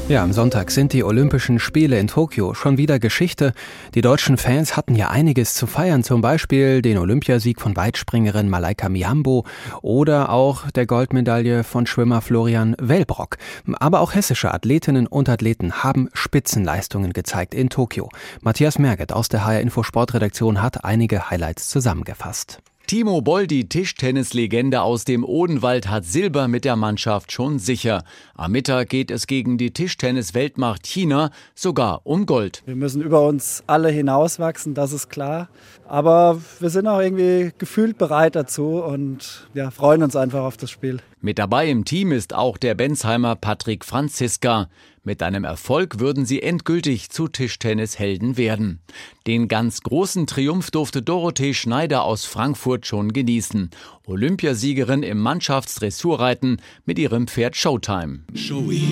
Ja, 0.06 0.22
am 0.22 0.34
Sonntag 0.34 0.70
sind 0.70 0.92
die 0.92 1.02
Olympischen 1.02 1.58
Spiele 1.58 1.98
in 1.98 2.08
Tokio 2.08 2.52
schon 2.52 2.76
wieder 2.76 2.98
Geschichte. 2.98 3.54
Die 3.94 4.02
deutschen 4.02 4.36
Fans 4.36 4.76
hatten 4.76 4.94
ja 4.94 5.08
einiges 5.08 5.54
zu 5.54 5.66
feiern, 5.66 6.04
zum 6.04 6.20
Beispiel 6.20 6.82
den 6.82 6.98
Olympiasieg 6.98 7.58
von 7.58 7.74
Weitspringerin 7.74 8.50
Malaika 8.50 8.90
Mihambo 8.90 9.46
oder 9.80 10.28
auch 10.28 10.70
der 10.72 10.84
Goldmedaille 10.84 11.64
von 11.64 11.86
Schwimmer 11.86 12.20
Florian 12.20 12.76
Wellbrock. 12.78 13.38
Aber 13.72 14.00
auch 14.00 14.14
hessische 14.14 14.52
Athletinnen 14.52 15.06
und 15.06 15.30
Athleten 15.30 15.82
haben 15.82 16.10
Spitzenleistungen 16.12 17.14
gezeigt 17.14 17.54
in 17.54 17.70
Tokio. 17.70 18.10
Matthias 18.42 18.78
Merget 18.78 19.10
aus 19.10 19.30
der 19.30 19.46
HR 19.46 19.62
Info 19.62 19.82
Sportredaktion 19.82 20.60
hat 20.60 20.84
einige 20.84 21.30
Highlights 21.30 21.68
zusammengefasst. 21.68 22.60
Timo 22.86 23.22
Boll, 23.22 23.46
die 23.46 23.66
Tischtennislegende 23.66 24.82
aus 24.82 25.06
dem 25.06 25.24
Odenwald, 25.24 25.88
hat 25.88 26.04
Silber 26.04 26.48
mit 26.48 26.66
der 26.66 26.76
Mannschaft 26.76 27.32
schon 27.32 27.58
sicher. 27.58 28.04
Am 28.34 28.52
Mittag 28.52 28.90
geht 28.90 29.10
es 29.10 29.26
gegen 29.26 29.56
die 29.56 29.72
Tischtennis-Weltmacht 29.72 30.86
China 30.86 31.30
sogar 31.54 32.02
um 32.04 32.26
Gold. 32.26 32.62
Wir 32.66 32.76
müssen 32.76 33.00
über 33.00 33.26
uns 33.26 33.64
alle 33.66 33.88
hinauswachsen, 33.88 34.74
das 34.74 34.92
ist 34.92 35.08
klar. 35.08 35.48
Aber 35.86 36.40
wir 36.60 36.70
sind 36.70 36.86
auch 36.86 37.00
irgendwie 37.00 37.52
gefühlt 37.58 37.98
bereit 37.98 38.36
dazu 38.36 38.82
und 38.82 39.46
ja, 39.54 39.70
freuen 39.70 40.02
uns 40.02 40.16
einfach 40.16 40.42
auf 40.42 40.56
das 40.56 40.70
Spiel. 40.70 41.00
Mit 41.20 41.38
dabei 41.38 41.68
im 41.68 41.84
Team 41.84 42.12
ist 42.12 42.34
auch 42.34 42.58
der 42.58 42.74
Bensheimer 42.74 43.34
Patrick 43.34 43.84
Franziska. 43.84 44.68
Mit 45.04 45.22
einem 45.22 45.44
Erfolg 45.44 45.98
würden 45.98 46.24
sie 46.24 46.42
endgültig 46.42 47.10
zu 47.10 47.28
Tischtennishelden 47.28 48.36
werden. 48.36 48.80
Den 49.26 49.48
ganz 49.48 49.80
großen 49.80 50.26
Triumph 50.26 50.70
durfte 50.70 51.02
Dorothee 51.02 51.54
Schneider 51.54 52.04
aus 52.04 52.24
Frankfurt 52.24 52.86
schon 52.86 53.12
genießen. 53.12 53.70
Olympiasiegerin 54.06 55.02
im 55.02 55.18
Mannschaftsdressurreiten 55.18 56.60
mit 56.84 56.98
ihrem 56.98 57.26
Pferd 57.26 57.56
Showtime. 57.56 58.20
Showy, 58.34 58.82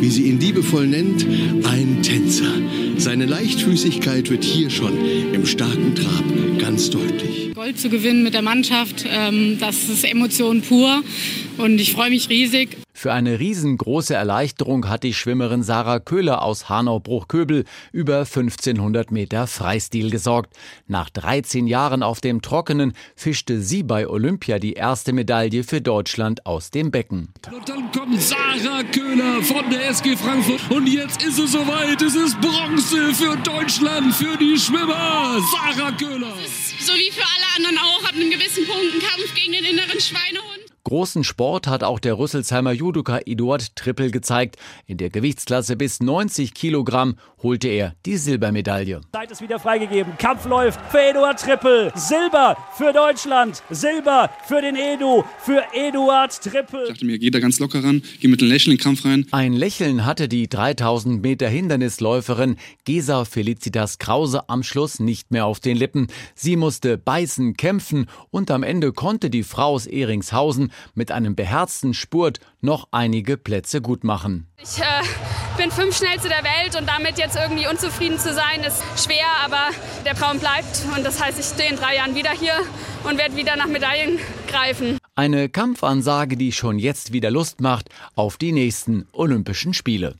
wie 0.00 0.10
sie 0.10 0.24
ihn 0.24 0.40
liebevoll 0.40 0.86
nennt, 0.86 1.26
ein 1.66 2.02
Tänzer. 2.02 2.52
Seine 2.98 3.26
Leichtfüßigkeit 3.26 4.28
wird 4.30 4.44
hier 4.44 4.70
schon 4.70 4.92
im 5.32 5.46
starken 5.46 5.94
Trab 5.94 6.37
ganz 6.58 6.90
deutlich. 6.90 7.54
Gold 7.54 7.78
zu 7.78 7.88
gewinnen 7.88 8.22
mit 8.22 8.34
der 8.34 8.42
Mannschaft, 8.42 9.04
ähm, 9.08 9.58
das 9.60 9.88
ist 9.88 10.04
Emotion 10.04 10.62
pur 10.62 11.02
und 11.58 11.80
ich 11.80 11.92
freue 11.92 12.10
mich 12.10 12.28
riesig. 12.28 12.76
Für 12.98 13.12
eine 13.12 13.38
riesengroße 13.38 14.12
Erleichterung 14.12 14.88
hat 14.88 15.04
die 15.04 15.14
Schwimmerin 15.14 15.62
Sarah 15.62 16.00
Köhler 16.00 16.42
aus 16.42 16.68
Hanau-Bruchköbel 16.68 17.64
über 17.92 18.18
1500 18.18 19.12
Meter 19.12 19.46
Freistil 19.46 20.10
gesorgt. 20.10 20.52
Nach 20.88 21.08
13 21.08 21.68
Jahren 21.68 22.02
auf 22.02 22.20
dem 22.20 22.42
Trockenen 22.42 22.94
fischte 23.14 23.62
sie 23.62 23.84
bei 23.84 24.08
Olympia 24.08 24.58
die 24.58 24.72
erste 24.72 25.12
Medaille 25.12 25.62
für 25.62 25.80
Deutschland 25.80 26.44
aus 26.44 26.72
dem 26.72 26.90
Becken. 26.90 27.28
Und 27.48 27.68
dann 27.68 27.92
kommt 27.92 28.20
Sarah 28.20 28.82
Köhler 28.82 29.42
von 29.42 29.70
der 29.70 29.90
SG 29.90 30.16
Frankfurt 30.16 30.68
und 30.68 30.88
jetzt 30.88 31.22
ist 31.22 31.38
es 31.38 31.52
soweit. 31.52 32.02
Es 32.02 32.16
ist 32.16 32.40
Bronze 32.40 33.14
für 33.14 33.36
Deutschland, 33.36 34.12
für 34.12 34.36
die 34.36 34.58
Schwimmer. 34.58 35.38
Sarah 35.52 35.92
Köhler. 35.92 36.34
So 36.80 36.92
wie 36.94 37.12
für 37.12 37.22
alle 37.22 37.46
anderen 37.58 37.78
auch, 37.78 38.02
ab 38.02 38.16
einem 38.16 38.30
gewissen 38.30 38.66
Punkt 38.66 38.92
ein 38.92 38.98
Kampf 38.98 39.34
gegen 39.36 39.52
den 39.52 39.66
inneren 39.66 40.00
Schweinehund. 40.00 40.67
Großen 40.88 41.22
Sport 41.22 41.66
hat 41.66 41.84
auch 41.84 41.98
der 41.98 42.16
Rüsselsheimer 42.18 42.72
Judoka 42.72 43.20
Eduard 43.26 43.76
Trippel 43.76 44.10
gezeigt. 44.10 44.56
In 44.86 44.96
der 44.96 45.10
Gewichtsklasse 45.10 45.76
bis 45.76 46.00
90 46.00 46.54
Kilogramm 46.54 47.16
holte 47.42 47.68
er 47.68 47.94
die 48.06 48.16
Silbermedaille. 48.16 49.02
Zeit 49.12 49.30
ist 49.30 49.42
wieder 49.42 49.58
freigegeben. 49.58 50.14
Kampf 50.16 50.46
läuft 50.46 50.80
für 50.90 50.98
Eduard 50.98 51.38
Trippel. 51.38 51.92
Silber 51.94 52.56
für 52.74 52.94
Deutschland. 52.94 53.62
Silber 53.68 54.30
für 54.46 54.62
den 54.62 54.76
Edu. 54.76 55.24
Für 55.40 55.62
Eduard 55.74 56.42
Trippel. 56.42 56.84
Ich 56.84 56.88
dachte 56.88 57.04
mir, 57.04 57.18
geht 57.18 57.34
da 57.34 57.40
ganz 57.40 57.58
locker 57.58 57.84
ran. 57.84 58.02
Geh 58.20 58.28
mit 58.28 58.40
einem 58.40 58.50
Lächeln 58.50 58.72
in 58.72 58.78
den 58.78 58.82
Kampf 58.82 59.04
rein. 59.04 59.26
Ein 59.30 59.52
Lächeln 59.52 60.06
hatte 60.06 60.26
die 60.26 60.48
3000 60.48 61.20
Meter 61.20 61.50
Hindernisläuferin 61.50 62.56
Gesa 62.86 63.26
Felicitas 63.26 63.98
Krause 63.98 64.48
am 64.48 64.62
Schluss 64.62 65.00
nicht 65.00 65.32
mehr 65.32 65.44
auf 65.44 65.60
den 65.60 65.76
Lippen. 65.76 66.06
Sie 66.34 66.56
musste 66.56 66.96
beißen, 66.96 67.58
kämpfen 67.58 68.06
und 68.30 68.50
am 68.50 68.62
Ende 68.62 68.94
konnte 68.94 69.28
die 69.28 69.42
Frau 69.42 69.74
aus 69.74 69.86
Ehringshausen 69.86 70.72
mit 70.94 71.10
einem 71.10 71.34
beherzten 71.34 71.94
Spurt 71.94 72.40
noch 72.60 72.88
einige 72.90 73.36
Plätze 73.36 73.80
gut 73.80 74.04
machen. 74.04 74.46
Ich 74.62 74.78
äh, 74.78 75.02
bin 75.56 75.70
fünf 75.70 75.96
schnellste 75.96 76.28
der 76.28 76.42
Welt 76.44 76.76
und 76.76 76.88
damit 76.88 77.18
jetzt 77.18 77.36
irgendwie 77.36 77.66
unzufrieden 77.68 78.18
zu 78.18 78.32
sein, 78.34 78.62
ist 78.66 78.82
schwer, 79.02 79.26
aber 79.44 79.70
der 80.04 80.14
Traum 80.14 80.38
bleibt 80.38 80.84
und 80.96 81.04
das 81.04 81.22
heißt, 81.22 81.38
ich 81.38 81.46
stehe 81.46 81.70
in 81.70 81.76
drei 81.76 81.96
Jahren 81.96 82.14
wieder 82.14 82.30
hier 82.30 82.54
und 83.04 83.18
werde 83.18 83.36
wieder 83.36 83.56
nach 83.56 83.66
Medaillen 83.66 84.18
greifen. 84.48 84.98
Eine 85.14 85.48
Kampfansage, 85.48 86.36
die 86.36 86.52
schon 86.52 86.78
jetzt 86.78 87.12
wieder 87.12 87.30
Lust 87.30 87.60
macht 87.60 87.88
auf 88.14 88.36
die 88.36 88.52
nächsten 88.52 89.06
Olympischen 89.12 89.74
Spiele. 89.74 90.14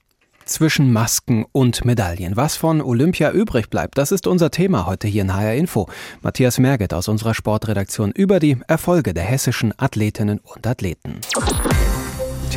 Zwischen 0.48 0.92
Masken 0.92 1.44
und 1.52 1.84
Medaillen. 1.84 2.36
Was 2.36 2.56
von 2.56 2.80
Olympia 2.80 3.30
übrig 3.30 3.70
bleibt, 3.70 3.98
das 3.98 4.12
ist 4.12 4.26
unser 4.26 4.50
Thema 4.50 4.86
heute 4.86 5.08
hier 5.08 5.22
in 5.22 5.34
HR 5.34 5.54
Info. 5.54 5.88
Matthias 6.22 6.58
Merget 6.58 6.94
aus 6.94 7.08
unserer 7.08 7.34
Sportredaktion 7.34 8.12
über 8.12 8.40
die 8.40 8.56
Erfolge 8.66 9.14
der 9.14 9.24
hessischen 9.24 9.72
Athletinnen 9.76 10.40
und 10.42 10.66
Athleten. 10.66 11.20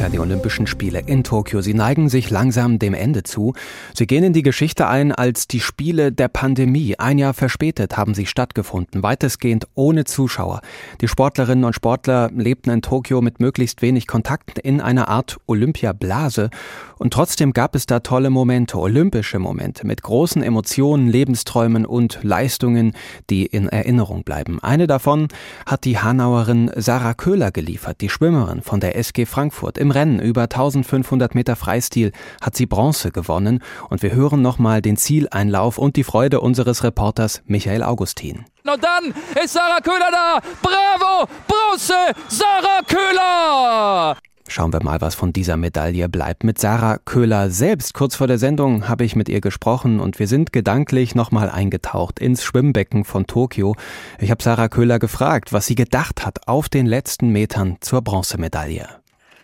Tja, 0.02 0.10
die 0.10 0.18
Olympischen 0.18 0.66
Spiele 0.66 1.04
in 1.06 1.24
Tokio, 1.24 1.62
sie 1.62 1.76
neigen 1.76 2.10
sich 2.10 2.32
langsam 2.32 2.80
dem 2.80 2.96
Ende 2.96 3.22
zu. 3.22 3.54
Sie 3.94 4.08
gehen 4.08 4.24
in 4.24 4.34
die 4.34 4.42
Geschichte 4.42 4.88
ein 4.88 5.12
als 5.12 5.48
die 5.48 5.60
Spiele 5.60 6.12
der 6.12 6.28
Pandemie. 6.28 6.98
Ein 6.98 7.20
Jahr 7.20 7.36
verspätet 7.36 7.98
haben 7.98 8.16
sie 8.16 8.26
stattgefunden, 8.26 9.04
weitestgehend 9.04 9.68
ohne 9.76 10.06
Zuschauer. 10.06 10.62
Die 11.02 11.08
Sportlerinnen 11.08 11.66
und 11.66 11.76
Sportler 11.76 12.32
lebten 12.36 12.72
in 12.72 12.82
Tokio 12.82 13.22
mit 13.22 13.40
möglichst 13.40 13.84
wenig 13.84 14.08
Kontakten 14.08 14.60
in 14.64 14.82
einer 14.82 15.08
Art 15.08 15.38
Olympiablase. 15.46 16.50
Und 16.98 17.14
trotzdem 17.14 17.54
gab 17.54 17.76
es 17.76 17.86
da 17.86 18.00
tolle 18.00 18.32
Momente, 18.32 18.80
olympische 18.80 19.38
Momente 19.38 19.86
mit 19.86 20.02
großen 20.02 20.42
Emotionen, 20.42 21.10
Lebensträumen 21.10 21.86
und 21.86 22.20
Leistungen, 22.24 22.94
die 23.30 23.46
in 23.46 23.70
Erinnerung 23.70 24.24
bleiben. 24.24 24.60
Eine 24.64 24.88
davon 24.88 25.28
hat 25.68 25.86
die 25.86 26.00
Hanauerin 26.00 26.72
Sarah 26.76 27.14
Köhler 27.14 27.52
geliefert, 27.52 28.02
die 28.02 28.10
Schwimmerin 28.10 28.64
von 28.64 28.80
der 28.80 28.96
SG 28.96 29.28
Frankfurt. 29.28 29.78
Im 29.78 29.91
Rennen 29.92 30.20
über 30.20 30.44
1500 30.44 31.36
Meter 31.36 31.56
Freistil 31.56 32.12
hat 32.42 32.56
sie 32.56 32.66
Bronze 32.66 33.12
gewonnen 33.12 33.64
und 33.90 34.02
wir 34.02 34.14
hören 34.14 34.42
nochmal 34.42 34.82
den 34.82 34.98
Zieleinlauf 34.98 35.78
und 35.78 35.96
die 35.96 36.04
Freude 36.04 36.42
unseres 36.42 36.84
Reporters 36.84 37.42
Michael 37.46 37.84
Augustin. 37.84 38.46
Und 38.64 38.84
dann 38.84 39.14
ist 39.44 39.54
Sarah 39.54 39.82
Köhler 39.82 40.10
da. 40.12 40.40
Bravo! 40.62 41.28
Bronze! 41.48 41.94
Sarah 42.28 42.82
Köhler! 42.88 44.18
Schauen 44.52 44.74
wir 44.74 44.84
mal, 44.84 45.00
was 45.00 45.16
von 45.16 45.32
dieser 45.32 45.56
Medaille 45.56 46.10
bleibt. 46.10 46.44
Mit 46.44 46.60
Sarah 46.60 46.98
Köhler 46.98 47.50
selbst, 47.50 47.94
kurz 47.94 48.18
vor 48.18 48.28
der 48.28 48.38
Sendung, 48.38 48.90
habe 48.90 49.06
ich 49.06 49.16
mit 49.16 49.30
ihr 49.30 49.40
gesprochen 49.40 50.02
und 50.02 50.20
wir 50.20 50.28
sind 50.28 50.52
gedanklich 50.52 51.16
nochmal 51.16 51.50
eingetaucht 51.50 52.20
ins 52.20 52.44
Schwimmbecken 52.44 53.06
von 53.06 53.28
Tokio. 53.28 53.78
Ich 54.20 54.30
habe 54.30 54.44
Sarah 54.44 54.68
Köhler 54.68 55.00
gefragt, 55.00 55.54
was 55.54 55.68
sie 55.68 55.76
gedacht 55.76 56.26
hat 56.26 56.50
auf 56.50 56.68
den 56.68 56.86
letzten 56.86 57.30
Metern 57.30 57.78
zur 57.80 58.02
Bronzemedaille. 58.02 59.01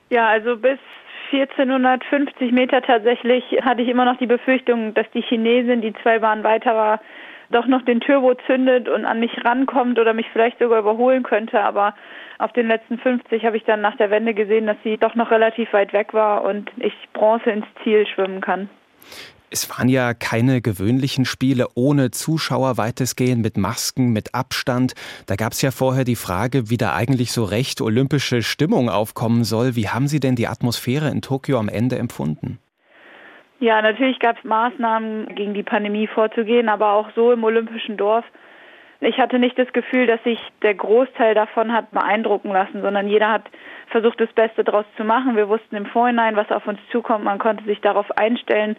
Ja, 0.10 0.28
also 0.30 0.58
bis 0.58 0.80
1450 1.32 2.52
Meter 2.52 2.82
tatsächlich 2.82 3.44
hatte 3.62 3.82
ich 3.82 3.90
immer 3.90 4.06
noch 4.06 4.18
die 4.18 4.28
Befürchtung, 4.28 4.94
dass 4.94 5.10
die 5.14 5.22
Chinesin, 5.22 5.82
die 5.82 5.94
zwei 6.02 6.20
Bahnen 6.20 6.44
weiter 6.44 6.76
war, 6.76 7.02
doch 7.50 7.66
noch 7.66 7.82
den 7.84 8.02
Turbo 8.02 8.34
zündet 8.46 8.90
und 8.90 9.06
an 9.06 9.20
mich 9.20 9.32
rankommt 9.44 10.00
oder 10.00 10.14
mich 10.14 10.28
vielleicht 10.32 10.60
sogar 10.60 10.80
überholen 10.80 11.24
könnte. 11.24 11.62
Aber 11.62 11.96
auf 12.40 12.52
den 12.54 12.68
letzten 12.68 12.98
50 12.98 13.46
habe 13.46 13.58
ich 13.58 13.64
dann 13.64 13.82
nach 13.82 13.96
der 13.98 14.10
Wende 14.10 14.34
gesehen, 14.34 14.68
dass 14.68 14.78
sie 14.84 14.98
doch 14.98 15.16
noch 15.16 15.32
relativ 15.32 15.72
weit 15.74 15.94
weg 15.94 16.14
war 16.14 16.44
und 16.44 16.72
ich 16.78 16.94
Bronze 17.14 17.50
ins 17.50 17.66
Ziel 17.84 18.06
schwimmen 18.08 18.42
kann. 18.42 18.70
Es 19.50 19.70
waren 19.70 19.88
ja 19.88 20.14
keine 20.14 20.62
gewöhnlichen 20.62 21.24
Spiele 21.24 21.68
ohne 21.74 22.12
Zuschauer 22.12 22.78
weitestgehend, 22.78 23.42
mit 23.42 23.56
Masken, 23.56 24.12
mit 24.12 24.36
Abstand. 24.36 24.94
Da 25.26 25.36
gab 25.36 25.54
es 25.54 25.62
ja 25.62 25.72
vorher 25.72 26.04
die 26.04 26.18
Frage, 26.18 26.70
wie 26.70 26.76
da 26.76 26.94
eigentlich 26.94 27.32
so 27.32 27.46
recht 27.46 27.80
olympische 27.80 28.42
Stimmung 28.42 28.90
aufkommen 28.90 29.46
soll. 29.46 29.78
Wie 29.78 29.88
haben 29.88 30.08
Sie 30.08 30.20
denn 30.20 30.36
die 30.36 30.48
Atmosphäre 30.48 31.10
in 31.10 31.22
Tokio 31.22 31.60
am 31.60 31.70
Ende 31.70 31.98
empfunden? 31.98 32.60
Ja, 33.60 33.82
natürlich 33.82 34.20
gab 34.20 34.38
es 34.38 34.44
Maßnahmen, 34.44 35.34
gegen 35.34 35.54
die 35.54 35.64
Pandemie 35.64 36.08
vorzugehen, 36.08 36.68
aber 36.68 36.92
auch 36.92 37.10
so 37.16 37.32
im 37.32 37.44
olympischen 37.46 37.96
Dorf. 37.96 38.26
Ich 39.00 39.18
hatte 39.18 39.40
nicht 39.40 39.58
das 39.58 39.72
Gefühl, 39.72 40.08
dass 40.08 40.22
sich 40.24 40.40
der 40.62 40.76
Großteil 40.76 41.36
davon 41.36 41.72
hat 41.72 41.92
beeindrucken 41.92 42.52
lassen, 42.52 42.82
sondern 42.82 43.08
jeder 43.08 43.32
hat 43.32 43.46
versucht, 43.92 44.20
das 44.20 44.32
Beste 44.34 44.66
daraus 44.66 44.86
zu 44.98 45.06
machen. 45.06 45.38
Wir 45.38 45.48
wussten 45.48 45.76
im 45.76 45.86
Vorhinein, 45.86 46.36
was 46.36 46.52
auf 46.52 46.68
uns 46.68 46.80
zukommt. 46.92 47.24
Man 47.24 47.40
konnte 47.40 47.64
sich 47.64 47.80
darauf 47.80 48.12
einstellen. 48.18 48.76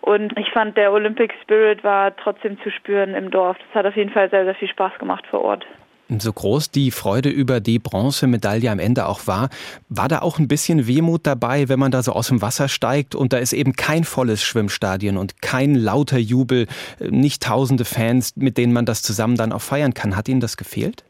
Und 0.00 0.38
ich 0.38 0.50
fand, 0.52 0.76
der 0.76 0.92
Olympic 0.92 1.34
Spirit 1.42 1.82
war 1.82 2.14
trotzdem 2.16 2.58
zu 2.62 2.70
spüren 2.70 3.14
im 3.14 3.30
Dorf. 3.30 3.56
Das 3.66 3.74
hat 3.74 3.86
auf 3.86 3.96
jeden 3.96 4.10
Fall 4.10 4.30
sehr, 4.30 4.44
sehr 4.44 4.54
viel 4.54 4.68
Spaß 4.68 4.92
gemacht 4.98 5.24
vor 5.30 5.42
Ort. 5.42 5.66
So 6.08 6.32
groß 6.32 6.70
die 6.70 6.92
Freude 6.92 7.30
über 7.30 7.58
die 7.58 7.80
Bronzemedaille 7.80 8.70
am 8.70 8.78
Ende 8.78 9.06
auch 9.08 9.26
war, 9.26 9.48
war 9.88 10.06
da 10.06 10.20
auch 10.20 10.38
ein 10.38 10.46
bisschen 10.46 10.86
Wehmut 10.86 11.26
dabei, 11.26 11.68
wenn 11.68 11.80
man 11.80 11.90
da 11.90 12.00
so 12.04 12.12
aus 12.12 12.28
dem 12.28 12.42
Wasser 12.42 12.68
steigt 12.68 13.16
und 13.16 13.32
da 13.32 13.38
ist 13.38 13.52
eben 13.52 13.72
kein 13.72 14.04
volles 14.04 14.44
Schwimmstadion 14.44 15.16
und 15.16 15.42
kein 15.42 15.74
lauter 15.74 16.18
Jubel, 16.18 16.68
nicht 17.00 17.42
tausende 17.42 17.84
Fans, 17.84 18.36
mit 18.36 18.56
denen 18.56 18.72
man 18.72 18.86
das 18.86 19.02
zusammen 19.02 19.36
dann 19.36 19.52
auch 19.52 19.62
feiern 19.62 19.94
kann. 19.94 20.16
Hat 20.16 20.28
Ihnen 20.28 20.40
das 20.40 20.56
gefehlt? 20.56 21.02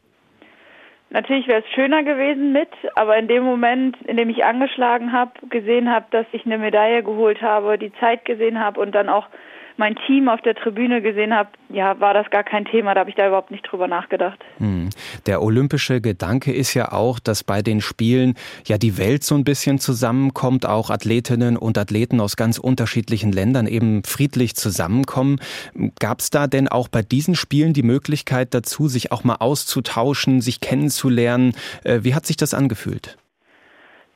Natürlich 1.09 1.47
wäre 1.47 1.61
es 1.61 1.73
schöner 1.73 2.03
gewesen 2.03 2.51
mit, 2.51 2.69
aber 2.95 3.17
in 3.17 3.27
dem 3.29 3.43
Moment, 3.43 3.95
in 4.03 4.17
dem 4.17 4.29
ich 4.29 4.43
angeschlagen 4.43 5.13
habe, 5.13 5.31
gesehen 5.49 5.89
habe, 5.89 6.05
dass 6.11 6.25
ich 6.33 6.45
eine 6.45 6.57
Medaille 6.57 7.01
geholt 7.01 7.41
habe, 7.41 7.77
die 7.77 7.93
Zeit 7.93 8.25
gesehen 8.25 8.59
habe 8.59 8.81
und 8.81 8.93
dann 8.93 9.07
auch 9.07 9.27
mein 9.77 9.95
Team 10.07 10.27
auf 10.29 10.41
der 10.41 10.55
Tribüne 10.55 11.01
gesehen 11.01 11.33
habe, 11.33 11.49
ja, 11.69 11.99
war 11.99 12.13
das 12.13 12.29
gar 12.29 12.43
kein 12.43 12.65
Thema. 12.65 12.93
Da 12.93 13.01
habe 13.01 13.09
ich 13.09 13.15
da 13.15 13.27
überhaupt 13.27 13.51
nicht 13.51 13.63
drüber 13.63 13.87
nachgedacht. 13.87 14.39
Hm. 14.57 14.89
Der 15.25 15.41
olympische 15.41 16.01
Gedanke 16.01 16.53
ist 16.53 16.73
ja 16.73 16.91
auch, 16.91 17.19
dass 17.19 17.43
bei 17.43 17.61
den 17.61 17.81
Spielen 17.81 18.35
ja 18.65 18.77
die 18.77 18.97
Welt 18.97 19.23
so 19.23 19.35
ein 19.35 19.43
bisschen 19.43 19.79
zusammenkommt, 19.79 20.65
auch 20.65 20.89
Athletinnen 20.89 21.57
und 21.57 21.77
Athleten 21.77 22.19
aus 22.19 22.35
ganz 22.35 22.57
unterschiedlichen 22.57 23.31
Ländern 23.31 23.67
eben 23.67 24.03
friedlich 24.03 24.55
zusammenkommen. 24.55 25.39
Gab 25.99 26.19
es 26.19 26.29
da 26.29 26.47
denn 26.47 26.67
auch 26.67 26.87
bei 26.87 27.01
diesen 27.01 27.35
Spielen 27.35 27.73
die 27.73 27.83
Möglichkeit 27.83 28.53
dazu, 28.53 28.87
sich 28.87 29.11
auch 29.11 29.23
mal 29.23 29.35
auszutauschen, 29.35 30.41
sich 30.41 30.59
kennenzulernen? 30.59 31.53
Äh, 31.83 31.99
wie 32.01 32.15
hat 32.15 32.25
sich 32.25 32.37
das 32.37 32.53
angefühlt? 32.53 33.17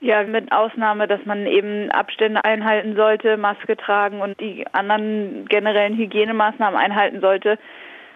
Ja, 0.04 0.24
mit 0.24 0.52
Ausnahme, 0.52 1.08
dass 1.08 1.24
man 1.26 1.46
eben 1.46 1.92
Abstände 1.92 2.44
einhalten 2.44 2.96
sollte, 2.96 3.38
Maske 3.38 3.78
tragen 3.78 4.20
und 4.20 4.40
die 4.40 4.66
anderen 4.72 5.46
generellen 5.48 5.96
Hygienemaßnahmen 5.96 6.80
einhalten 6.80 7.22
sollte, 7.22 7.60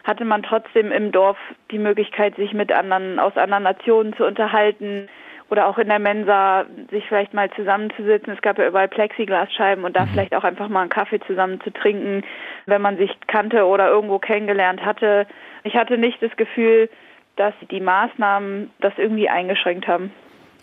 hatte 0.03 0.25
man 0.25 0.41
trotzdem 0.41 0.91
im 0.91 1.11
Dorf 1.11 1.37
die 1.69 1.77
Möglichkeit, 1.77 2.35
sich 2.37 2.53
mit 2.53 2.71
anderen 2.71 3.19
aus 3.19 3.37
anderen 3.37 3.63
Nationen 3.63 4.15
zu 4.15 4.25
unterhalten 4.25 5.09
oder 5.51 5.67
auch 5.67 5.77
in 5.77 5.87
der 5.87 5.99
Mensa 5.99 6.65
sich 6.89 7.05
vielleicht 7.07 7.35
mal 7.35 7.51
zusammenzusitzen. 7.51 8.33
Es 8.33 8.41
gab 8.41 8.57
ja 8.57 8.67
überall 8.67 8.87
Plexiglasscheiben 8.87 9.83
und 9.83 9.95
da 9.95 10.05
mhm. 10.05 10.09
vielleicht 10.09 10.35
auch 10.35 10.43
einfach 10.43 10.69
mal 10.69 10.81
einen 10.81 10.89
Kaffee 10.89 11.19
zusammen 11.19 11.61
zu 11.61 11.71
trinken, 11.71 12.23
wenn 12.65 12.81
man 12.81 12.97
sich 12.97 13.11
kannte 13.27 13.63
oder 13.65 13.89
irgendwo 13.89 14.17
kennengelernt 14.17 14.83
hatte. 14.83 15.27
Ich 15.63 15.75
hatte 15.75 15.99
nicht 15.99 16.19
das 16.23 16.35
Gefühl, 16.35 16.89
dass 17.35 17.53
die 17.69 17.79
Maßnahmen 17.79 18.71
das 18.79 18.93
irgendwie 18.97 19.29
eingeschränkt 19.29 19.87
haben. 19.87 20.11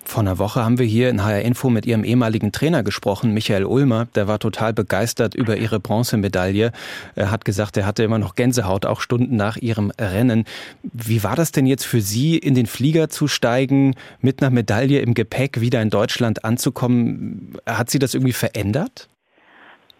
Vor 0.04 0.20
einer 0.20 0.38
Woche 0.38 0.64
haben 0.64 0.78
wir 0.78 0.86
hier 0.86 1.08
in 1.08 1.24
HR 1.24 1.42
Info 1.42 1.70
mit 1.70 1.86
ihrem 1.86 2.04
ehemaligen 2.04 2.52
Trainer 2.52 2.82
gesprochen, 2.82 3.32
Michael 3.32 3.64
Ulmer. 3.64 4.06
Der 4.14 4.28
war 4.28 4.38
total 4.38 4.72
begeistert 4.72 5.34
über 5.34 5.56
ihre 5.56 5.80
Bronzemedaille. 5.80 6.72
Er 7.14 7.30
hat 7.30 7.44
gesagt, 7.44 7.76
er 7.76 7.86
hatte 7.86 8.02
immer 8.02 8.18
noch 8.18 8.34
Gänsehaut, 8.34 8.84
auch 8.84 9.00
Stunden 9.00 9.36
nach 9.36 9.56
ihrem 9.56 9.90
Rennen. 9.98 10.44
Wie 10.82 11.22
war 11.22 11.36
das 11.36 11.52
denn 11.52 11.66
jetzt 11.66 11.86
für 11.86 12.00
Sie, 12.00 12.36
in 12.36 12.54
den 12.54 12.66
Flieger 12.66 13.08
zu 13.08 13.28
steigen, 13.28 13.94
mit 14.20 14.42
einer 14.42 14.50
Medaille 14.50 15.00
im 15.00 15.14
Gepäck 15.14 15.60
wieder 15.60 15.80
in 15.80 15.88
Deutschland 15.88 16.44
anzukommen? 16.44 17.56
Hat 17.64 17.88
Sie 17.88 17.98
das 17.98 18.14
irgendwie 18.14 18.32
verändert? 18.32 19.08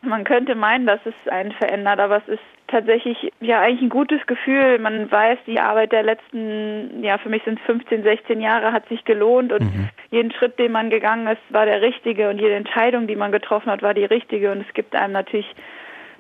Man 0.03 0.25
könnte 0.25 0.55
meinen, 0.55 0.87
dass 0.87 1.01
es 1.05 1.15
einen 1.31 1.53
verändert, 1.53 2.01
aber 2.01 2.17
es 2.17 2.29
ist 2.29 2.43
tatsächlich 2.67 3.33
ja 3.41 3.61
eigentlich 3.61 3.83
ein 3.83 3.89
gutes 3.89 4.27
Gefühl. 4.27 4.79
Man 4.79 5.11
weiß, 5.11 5.39
die 5.47 5.61
Arbeit 5.61 5.93
der 5.93 6.03
letzten, 6.03 7.05
ja 7.05 7.19
für 7.19 7.29
mich 7.29 7.43
sind 7.45 7.61
es 7.61 7.67
15, 7.67 8.03
16 8.03 8.41
Jahre, 8.41 8.73
hat 8.73 8.89
sich 8.89 9.05
gelohnt 9.05 9.53
und 9.53 9.63
mhm. 9.63 9.89
jeden 10.11 10.33
Schritt, 10.33 10.59
den 10.59 10.73
man 10.73 10.91
gegangen 10.91 11.29
ist, 11.29 11.41
war 11.51 11.67
der 11.67 11.83
richtige 11.83 12.31
und 12.31 12.41
jede 12.41 12.55
Entscheidung, 12.55 13.07
die 13.07 13.17
man 13.17 13.31
getroffen 13.31 13.71
hat, 13.71 13.83
war 13.83 13.95
die 13.95 14.05
richtige 14.05 14.51
und 14.51 14.67
es 14.67 14.75
gibt 14.75 14.97
einem 14.97 15.13
natürlich 15.13 15.55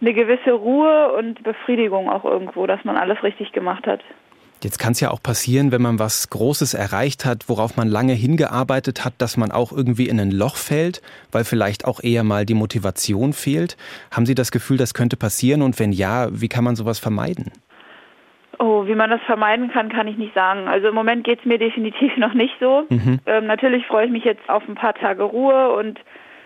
eine 0.00 0.12
gewisse 0.12 0.52
Ruhe 0.52 1.12
und 1.12 1.42
Befriedigung 1.42 2.10
auch 2.10 2.24
irgendwo, 2.24 2.66
dass 2.66 2.84
man 2.84 2.96
alles 2.96 3.22
richtig 3.22 3.52
gemacht 3.52 3.86
hat. 3.86 4.00
Jetzt 4.62 4.78
kann 4.78 4.92
es 4.92 5.00
ja 5.00 5.10
auch 5.10 5.22
passieren, 5.22 5.72
wenn 5.72 5.82
man 5.82 5.98
was 5.98 6.30
Großes 6.30 6.74
erreicht 6.74 7.24
hat, 7.24 7.48
worauf 7.48 7.76
man 7.76 7.88
lange 7.88 8.12
hingearbeitet 8.12 9.04
hat, 9.04 9.14
dass 9.18 9.36
man 9.36 9.50
auch 9.50 9.72
irgendwie 9.72 10.08
in 10.08 10.20
ein 10.20 10.30
Loch 10.30 10.56
fällt, 10.56 11.02
weil 11.32 11.44
vielleicht 11.44 11.84
auch 11.84 12.00
eher 12.02 12.22
mal 12.22 12.46
die 12.46 12.54
Motivation 12.54 13.32
fehlt. 13.32 13.76
Haben 14.14 14.24
Sie 14.24 14.36
das 14.36 14.52
Gefühl, 14.52 14.76
das 14.76 14.94
könnte 14.94 15.16
passieren? 15.16 15.62
Und 15.62 15.80
wenn 15.80 15.90
ja, 15.90 16.28
wie 16.30 16.48
kann 16.48 16.62
man 16.62 16.76
sowas 16.76 17.00
vermeiden? 17.00 17.50
Oh, 18.60 18.86
wie 18.86 18.94
man 18.94 19.10
das 19.10 19.20
vermeiden 19.22 19.72
kann, 19.72 19.88
kann 19.88 20.06
ich 20.06 20.16
nicht 20.16 20.34
sagen. 20.34 20.68
Also 20.68 20.88
im 20.88 20.94
Moment 20.94 21.24
geht 21.24 21.40
es 21.40 21.44
mir 21.44 21.58
definitiv 21.66 22.16
noch 22.16 22.34
nicht 22.34 22.54
so. 22.60 22.84
Mhm. 22.88 23.18
Ähm, 23.26 23.46
natürlich 23.46 23.84
freue 23.86 24.06
ich 24.06 24.12
mich 24.12 24.24
jetzt 24.24 24.48
auf 24.48 24.62
ein 24.68 24.76
paar 24.76 24.94
Tage 24.94 25.24
Ruhe 25.24 25.72
und 25.72 25.98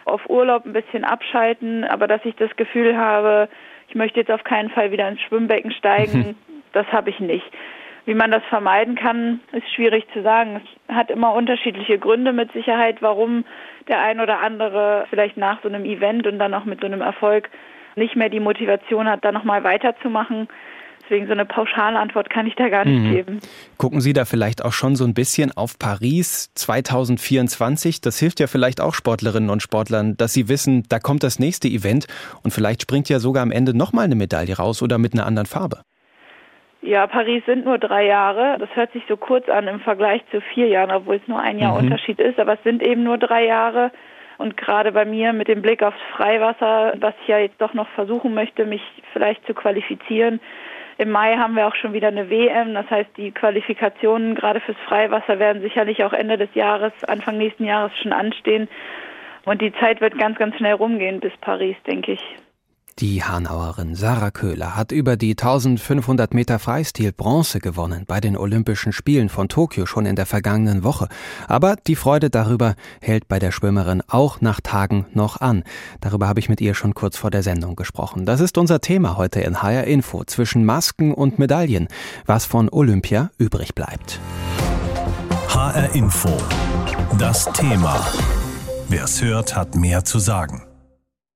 auf 0.07 0.23
Urlaub 0.31 0.65
ein 0.65 0.73
bisschen 0.73 1.05
abschalten, 1.05 1.85
aber 1.85 2.07
dass 2.07 2.25
ich 2.25 2.35
das 2.37 2.55
Gefühl 2.57 2.97
habe, 2.97 3.49
ich 3.89 3.95
möchte 3.95 4.21
jetzt 4.21 4.31
auf 4.31 4.45
keinen 4.45 4.71
Fall 4.71 4.93
wieder 4.93 5.07
ins 5.09 5.21
Schwimmbecken 5.21 5.73
steigen, 5.73 6.19
mhm. 6.19 6.35
das 6.73 6.87
habe 6.87 7.11
ich 7.11 7.21
nicht. 7.21 7.45
Wie 8.07 8.15
man 8.15 8.31
das 8.31 8.45
vermeiden 8.49 8.95
kann, 8.95 9.41
ist 9.53 9.69
schwierig 9.75 10.07
zu 10.13 10.23
sagen. 10.23 10.63
Es 10.87 10.95
hat 10.95 11.11
immer 11.11 11.35
unterschiedliche 11.35 11.99
Gründe 11.99 12.33
mit 12.33 12.53
Sicherheit, 12.53 13.03
warum 13.03 13.45
der 13.89 14.01
ein 14.01 14.21
oder 14.21 14.41
andere 14.41 15.07
vielleicht 15.11 15.37
nach 15.37 15.61
so 15.63 15.69
einem 15.69 15.85
Event 15.85 16.27
und 16.27 16.39
dann 16.39 16.55
auch 16.55 16.65
mit 16.65 16.81
so 16.81 16.87
einem 16.87 17.01
Erfolg 17.01 17.51
nicht 17.97 18.15
mehr 18.15 18.29
die 18.29 18.41
Motivation 18.41 19.09
hat, 19.09 19.25
da 19.25 19.33
nochmal 19.33 19.65
weiterzumachen. 19.65 20.49
Deswegen 21.03 21.27
so 21.27 21.33
eine 21.33 21.47
pauschale 21.47 21.99
Antwort 21.99 22.31
kann 22.31 22.47
ich 22.47 22.55
da 22.57 22.69
gar 22.69 22.85
nicht 22.85 23.03
mhm. 23.03 23.13
geben. 23.13 23.41
Gucken 23.77 24.01
Sie 24.01 24.13
da 24.13 24.25
vielleicht 24.25 24.65
auch 24.65 24.73
schon 24.73 24.97
so 24.97 25.05
ein 25.05 25.15
bisschen 25.15 25.57
auf 25.57 25.79
Paris 25.79 26.53
2024? 26.55 28.01
Das 28.01 28.19
hilft 28.19 28.41
ja 28.41 28.47
vielleicht 28.47 28.81
auch 28.81 28.95
Sportlerinnen 28.95 29.51
und 29.51 29.63
Sportlern, 29.63 30.17
dass 30.17 30.33
sie 30.33 30.49
wissen, 30.49 30.85
da 30.89 30.99
kommt 30.99 31.23
das 31.23 31.39
nächste 31.39 31.69
Event 31.69 32.07
und 32.43 32.53
vielleicht 32.53 32.83
springt 32.83 33.09
ja 33.09 33.19
sogar 33.19 33.43
am 33.43 33.53
Ende 33.53 33.77
nochmal 33.77 34.05
eine 34.05 34.17
Medaille 34.17 34.57
raus 34.57 34.83
oder 34.83 34.99
mit 34.99 35.13
einer 35.13 35.27
anderen 35.27 35.47
Farbe. 35.47 35.83
Ja, 36.87 37.09
Paris 37.09 37.43
sind 37.47 37.65
nur 37.65 37.79
drei 37.79 38.07
Jahre. 38.07 38.59
Das 38.61 38.69
hört 38.75 38.93
sich 38.93 39.03
so 39.09 39.17
kurz 39.17 39.49
an 39.49 39.67
im 39.67 39.81
Vergleich 39.81 40.23
zu 40.31 40.41
vier 40.41 40.69
Jahren, 40.69 40.93
obwohl 40.93 41.17
es 41.17 41.27
nur 41.27 41.41
ein 41.41 41.59
Jahr 41.59 41.73
mhm. 41.73 41.87
Unterschied 41.87 42.21
ist. 42.21 42.39
Aber 42.39 42.53
es 42.53 42.63
sind 42.63 42.81
eben 42.81 43.03
nur 43.03 43.19
drei 43.19 43.45
Jahre. 43.45 43.91
Und 44.39 44.57
gerade 44.57 44.93
bei 44.93 45.05
mir 45.05 45.33
mit 45.33 45.49
dem 45.49 45.63
Blick 45.63 45.83
aufs 45.83 46.01
Freiwasser, 46.13 46.95
was 47.01 47.13
ich 47.23 47.29
ja 47.29 47.39
jetzt 47.39 47.61
doch 47.61 47.75
noch 47.75 47.89
versuchen 47.89 48.35
möchte, 48.35 48.67
mich 48.67 48.83
vielleicht 49.13 49.45
zu 49.47 49.55
qualifizieren. 49.55 50.39
Im 50.97 51.11
Mai 51.11 51.37
haben 51.37 51.57
wir 51.57 51.67
auch 51.67 51.75
schon 51.75 51.93
wieder 51.93 52.09
eine 52.09 52.31
WM. 52.31 52.75
Das 52.75 52.89
heißt, 52.89 53.11
die 53.17 53.33
Qualifikationen 53.33 54.37
gerade 54.37 54.61
fürs 54.61 54.79
Freiwasser 54.87 55.41
werden 55.41 55.63
sicherlich 55.63 56.05
auch 56.05 56.13
Ende 56.13 56.39
des 56.39 56.55
Jahres, 56.55 56.93
Anfang 57.09 57.37
nächsten 57.37 57.65
Jahres 57.65 57.91
schon 58.01 58.13
anstehen. 58.13 58.69
Und 59.45 59.61
die 59.61 59.73
Zeit 59.73 60.01
wird 60.01 60.17
ganz, 60.19 60.39
ganz 60.39 60.55
schnell 60.55 60.75
rumgehen 60.75 61.19
bis 61.19 61.37
Paris, 61.41 61.77
denke 61.85 62.13
ich. 62.13 62.37
Die 62.99 63.23
Hanauerin 63.23 63.95
Sarah 63.95 64.31
Köhler 64.31 64.75
hat 64.75 64.91
über 64.91 65.19
die 65.19 65.33
1500 65.33 66.33
Meter 66.33 66.59
Freistil 66.59 67.13
Bronze 67.13 67.59
gewonnen 67.59 68.05
bei 68.07 68.21
den 68.21 68.39
Olympischen 68.39 68.91
Spielen 68.91 69.29
von 69.29 69.51
Tokio 69.51 69.85
schon 69.85 70.07
in 70.07 70.17
der 70.17 70.25
vergangenen 70.25 70.83
Woche. 70.83 71.09
Aber 71.47 71.77
die 71.87 71.95
Freude 71.95 72.31
darüber 72.31 72.75
hält 73.03 73.29
bei 73.29 73.39
der 73.39 73.53
Schwimmerin 73.53 74.03
auch 74.09 74.41
nach 74.41 74.63
Tagen 74.63 75.05
noch 75.13 75.43
an. 75.43 75.63
Darüber 76.01 76.27
habe 76.27 76.41
ich 76.41 76.49
mit 76.49 76.63
ihr 76.63 76.73
schon 76.73 76.95
kurz 76.95 77.19
vor 77.19 77.31
der 77.31 77.43
Sendung 77.43 77.77
gesprochen. 77.77 78.25
Das 78.25 78.41
ist 78.41 78.57
unser 78.57 78.81
Thema 78.81 79.19
heute 79.19 79.41
in 79.41 79.61
HR 79.61 79.85
Info 79.85 80.25
zwischen 80.25 80.65
Masken 80.65 81.13
und 81.13 81.39
Medaillen, 81.39 81.89
was 82.25 82.47
von 82.47 82.71
Olympia 82.71 83.31
übrig 83.37 83.75
bleibt. 83.75 84.21
HR 85.51 85.95
Info. 85.95 86.35
Das 87.19 87.45
Thema. 87.53 88.07
Wer 88.89 89.05
es 89.05 89.21
hört, 89.21 89.55
hat 89.55 89.75
mehr 89.75 90.03
zu 90.03 90.19
sagen. 90.19 90.66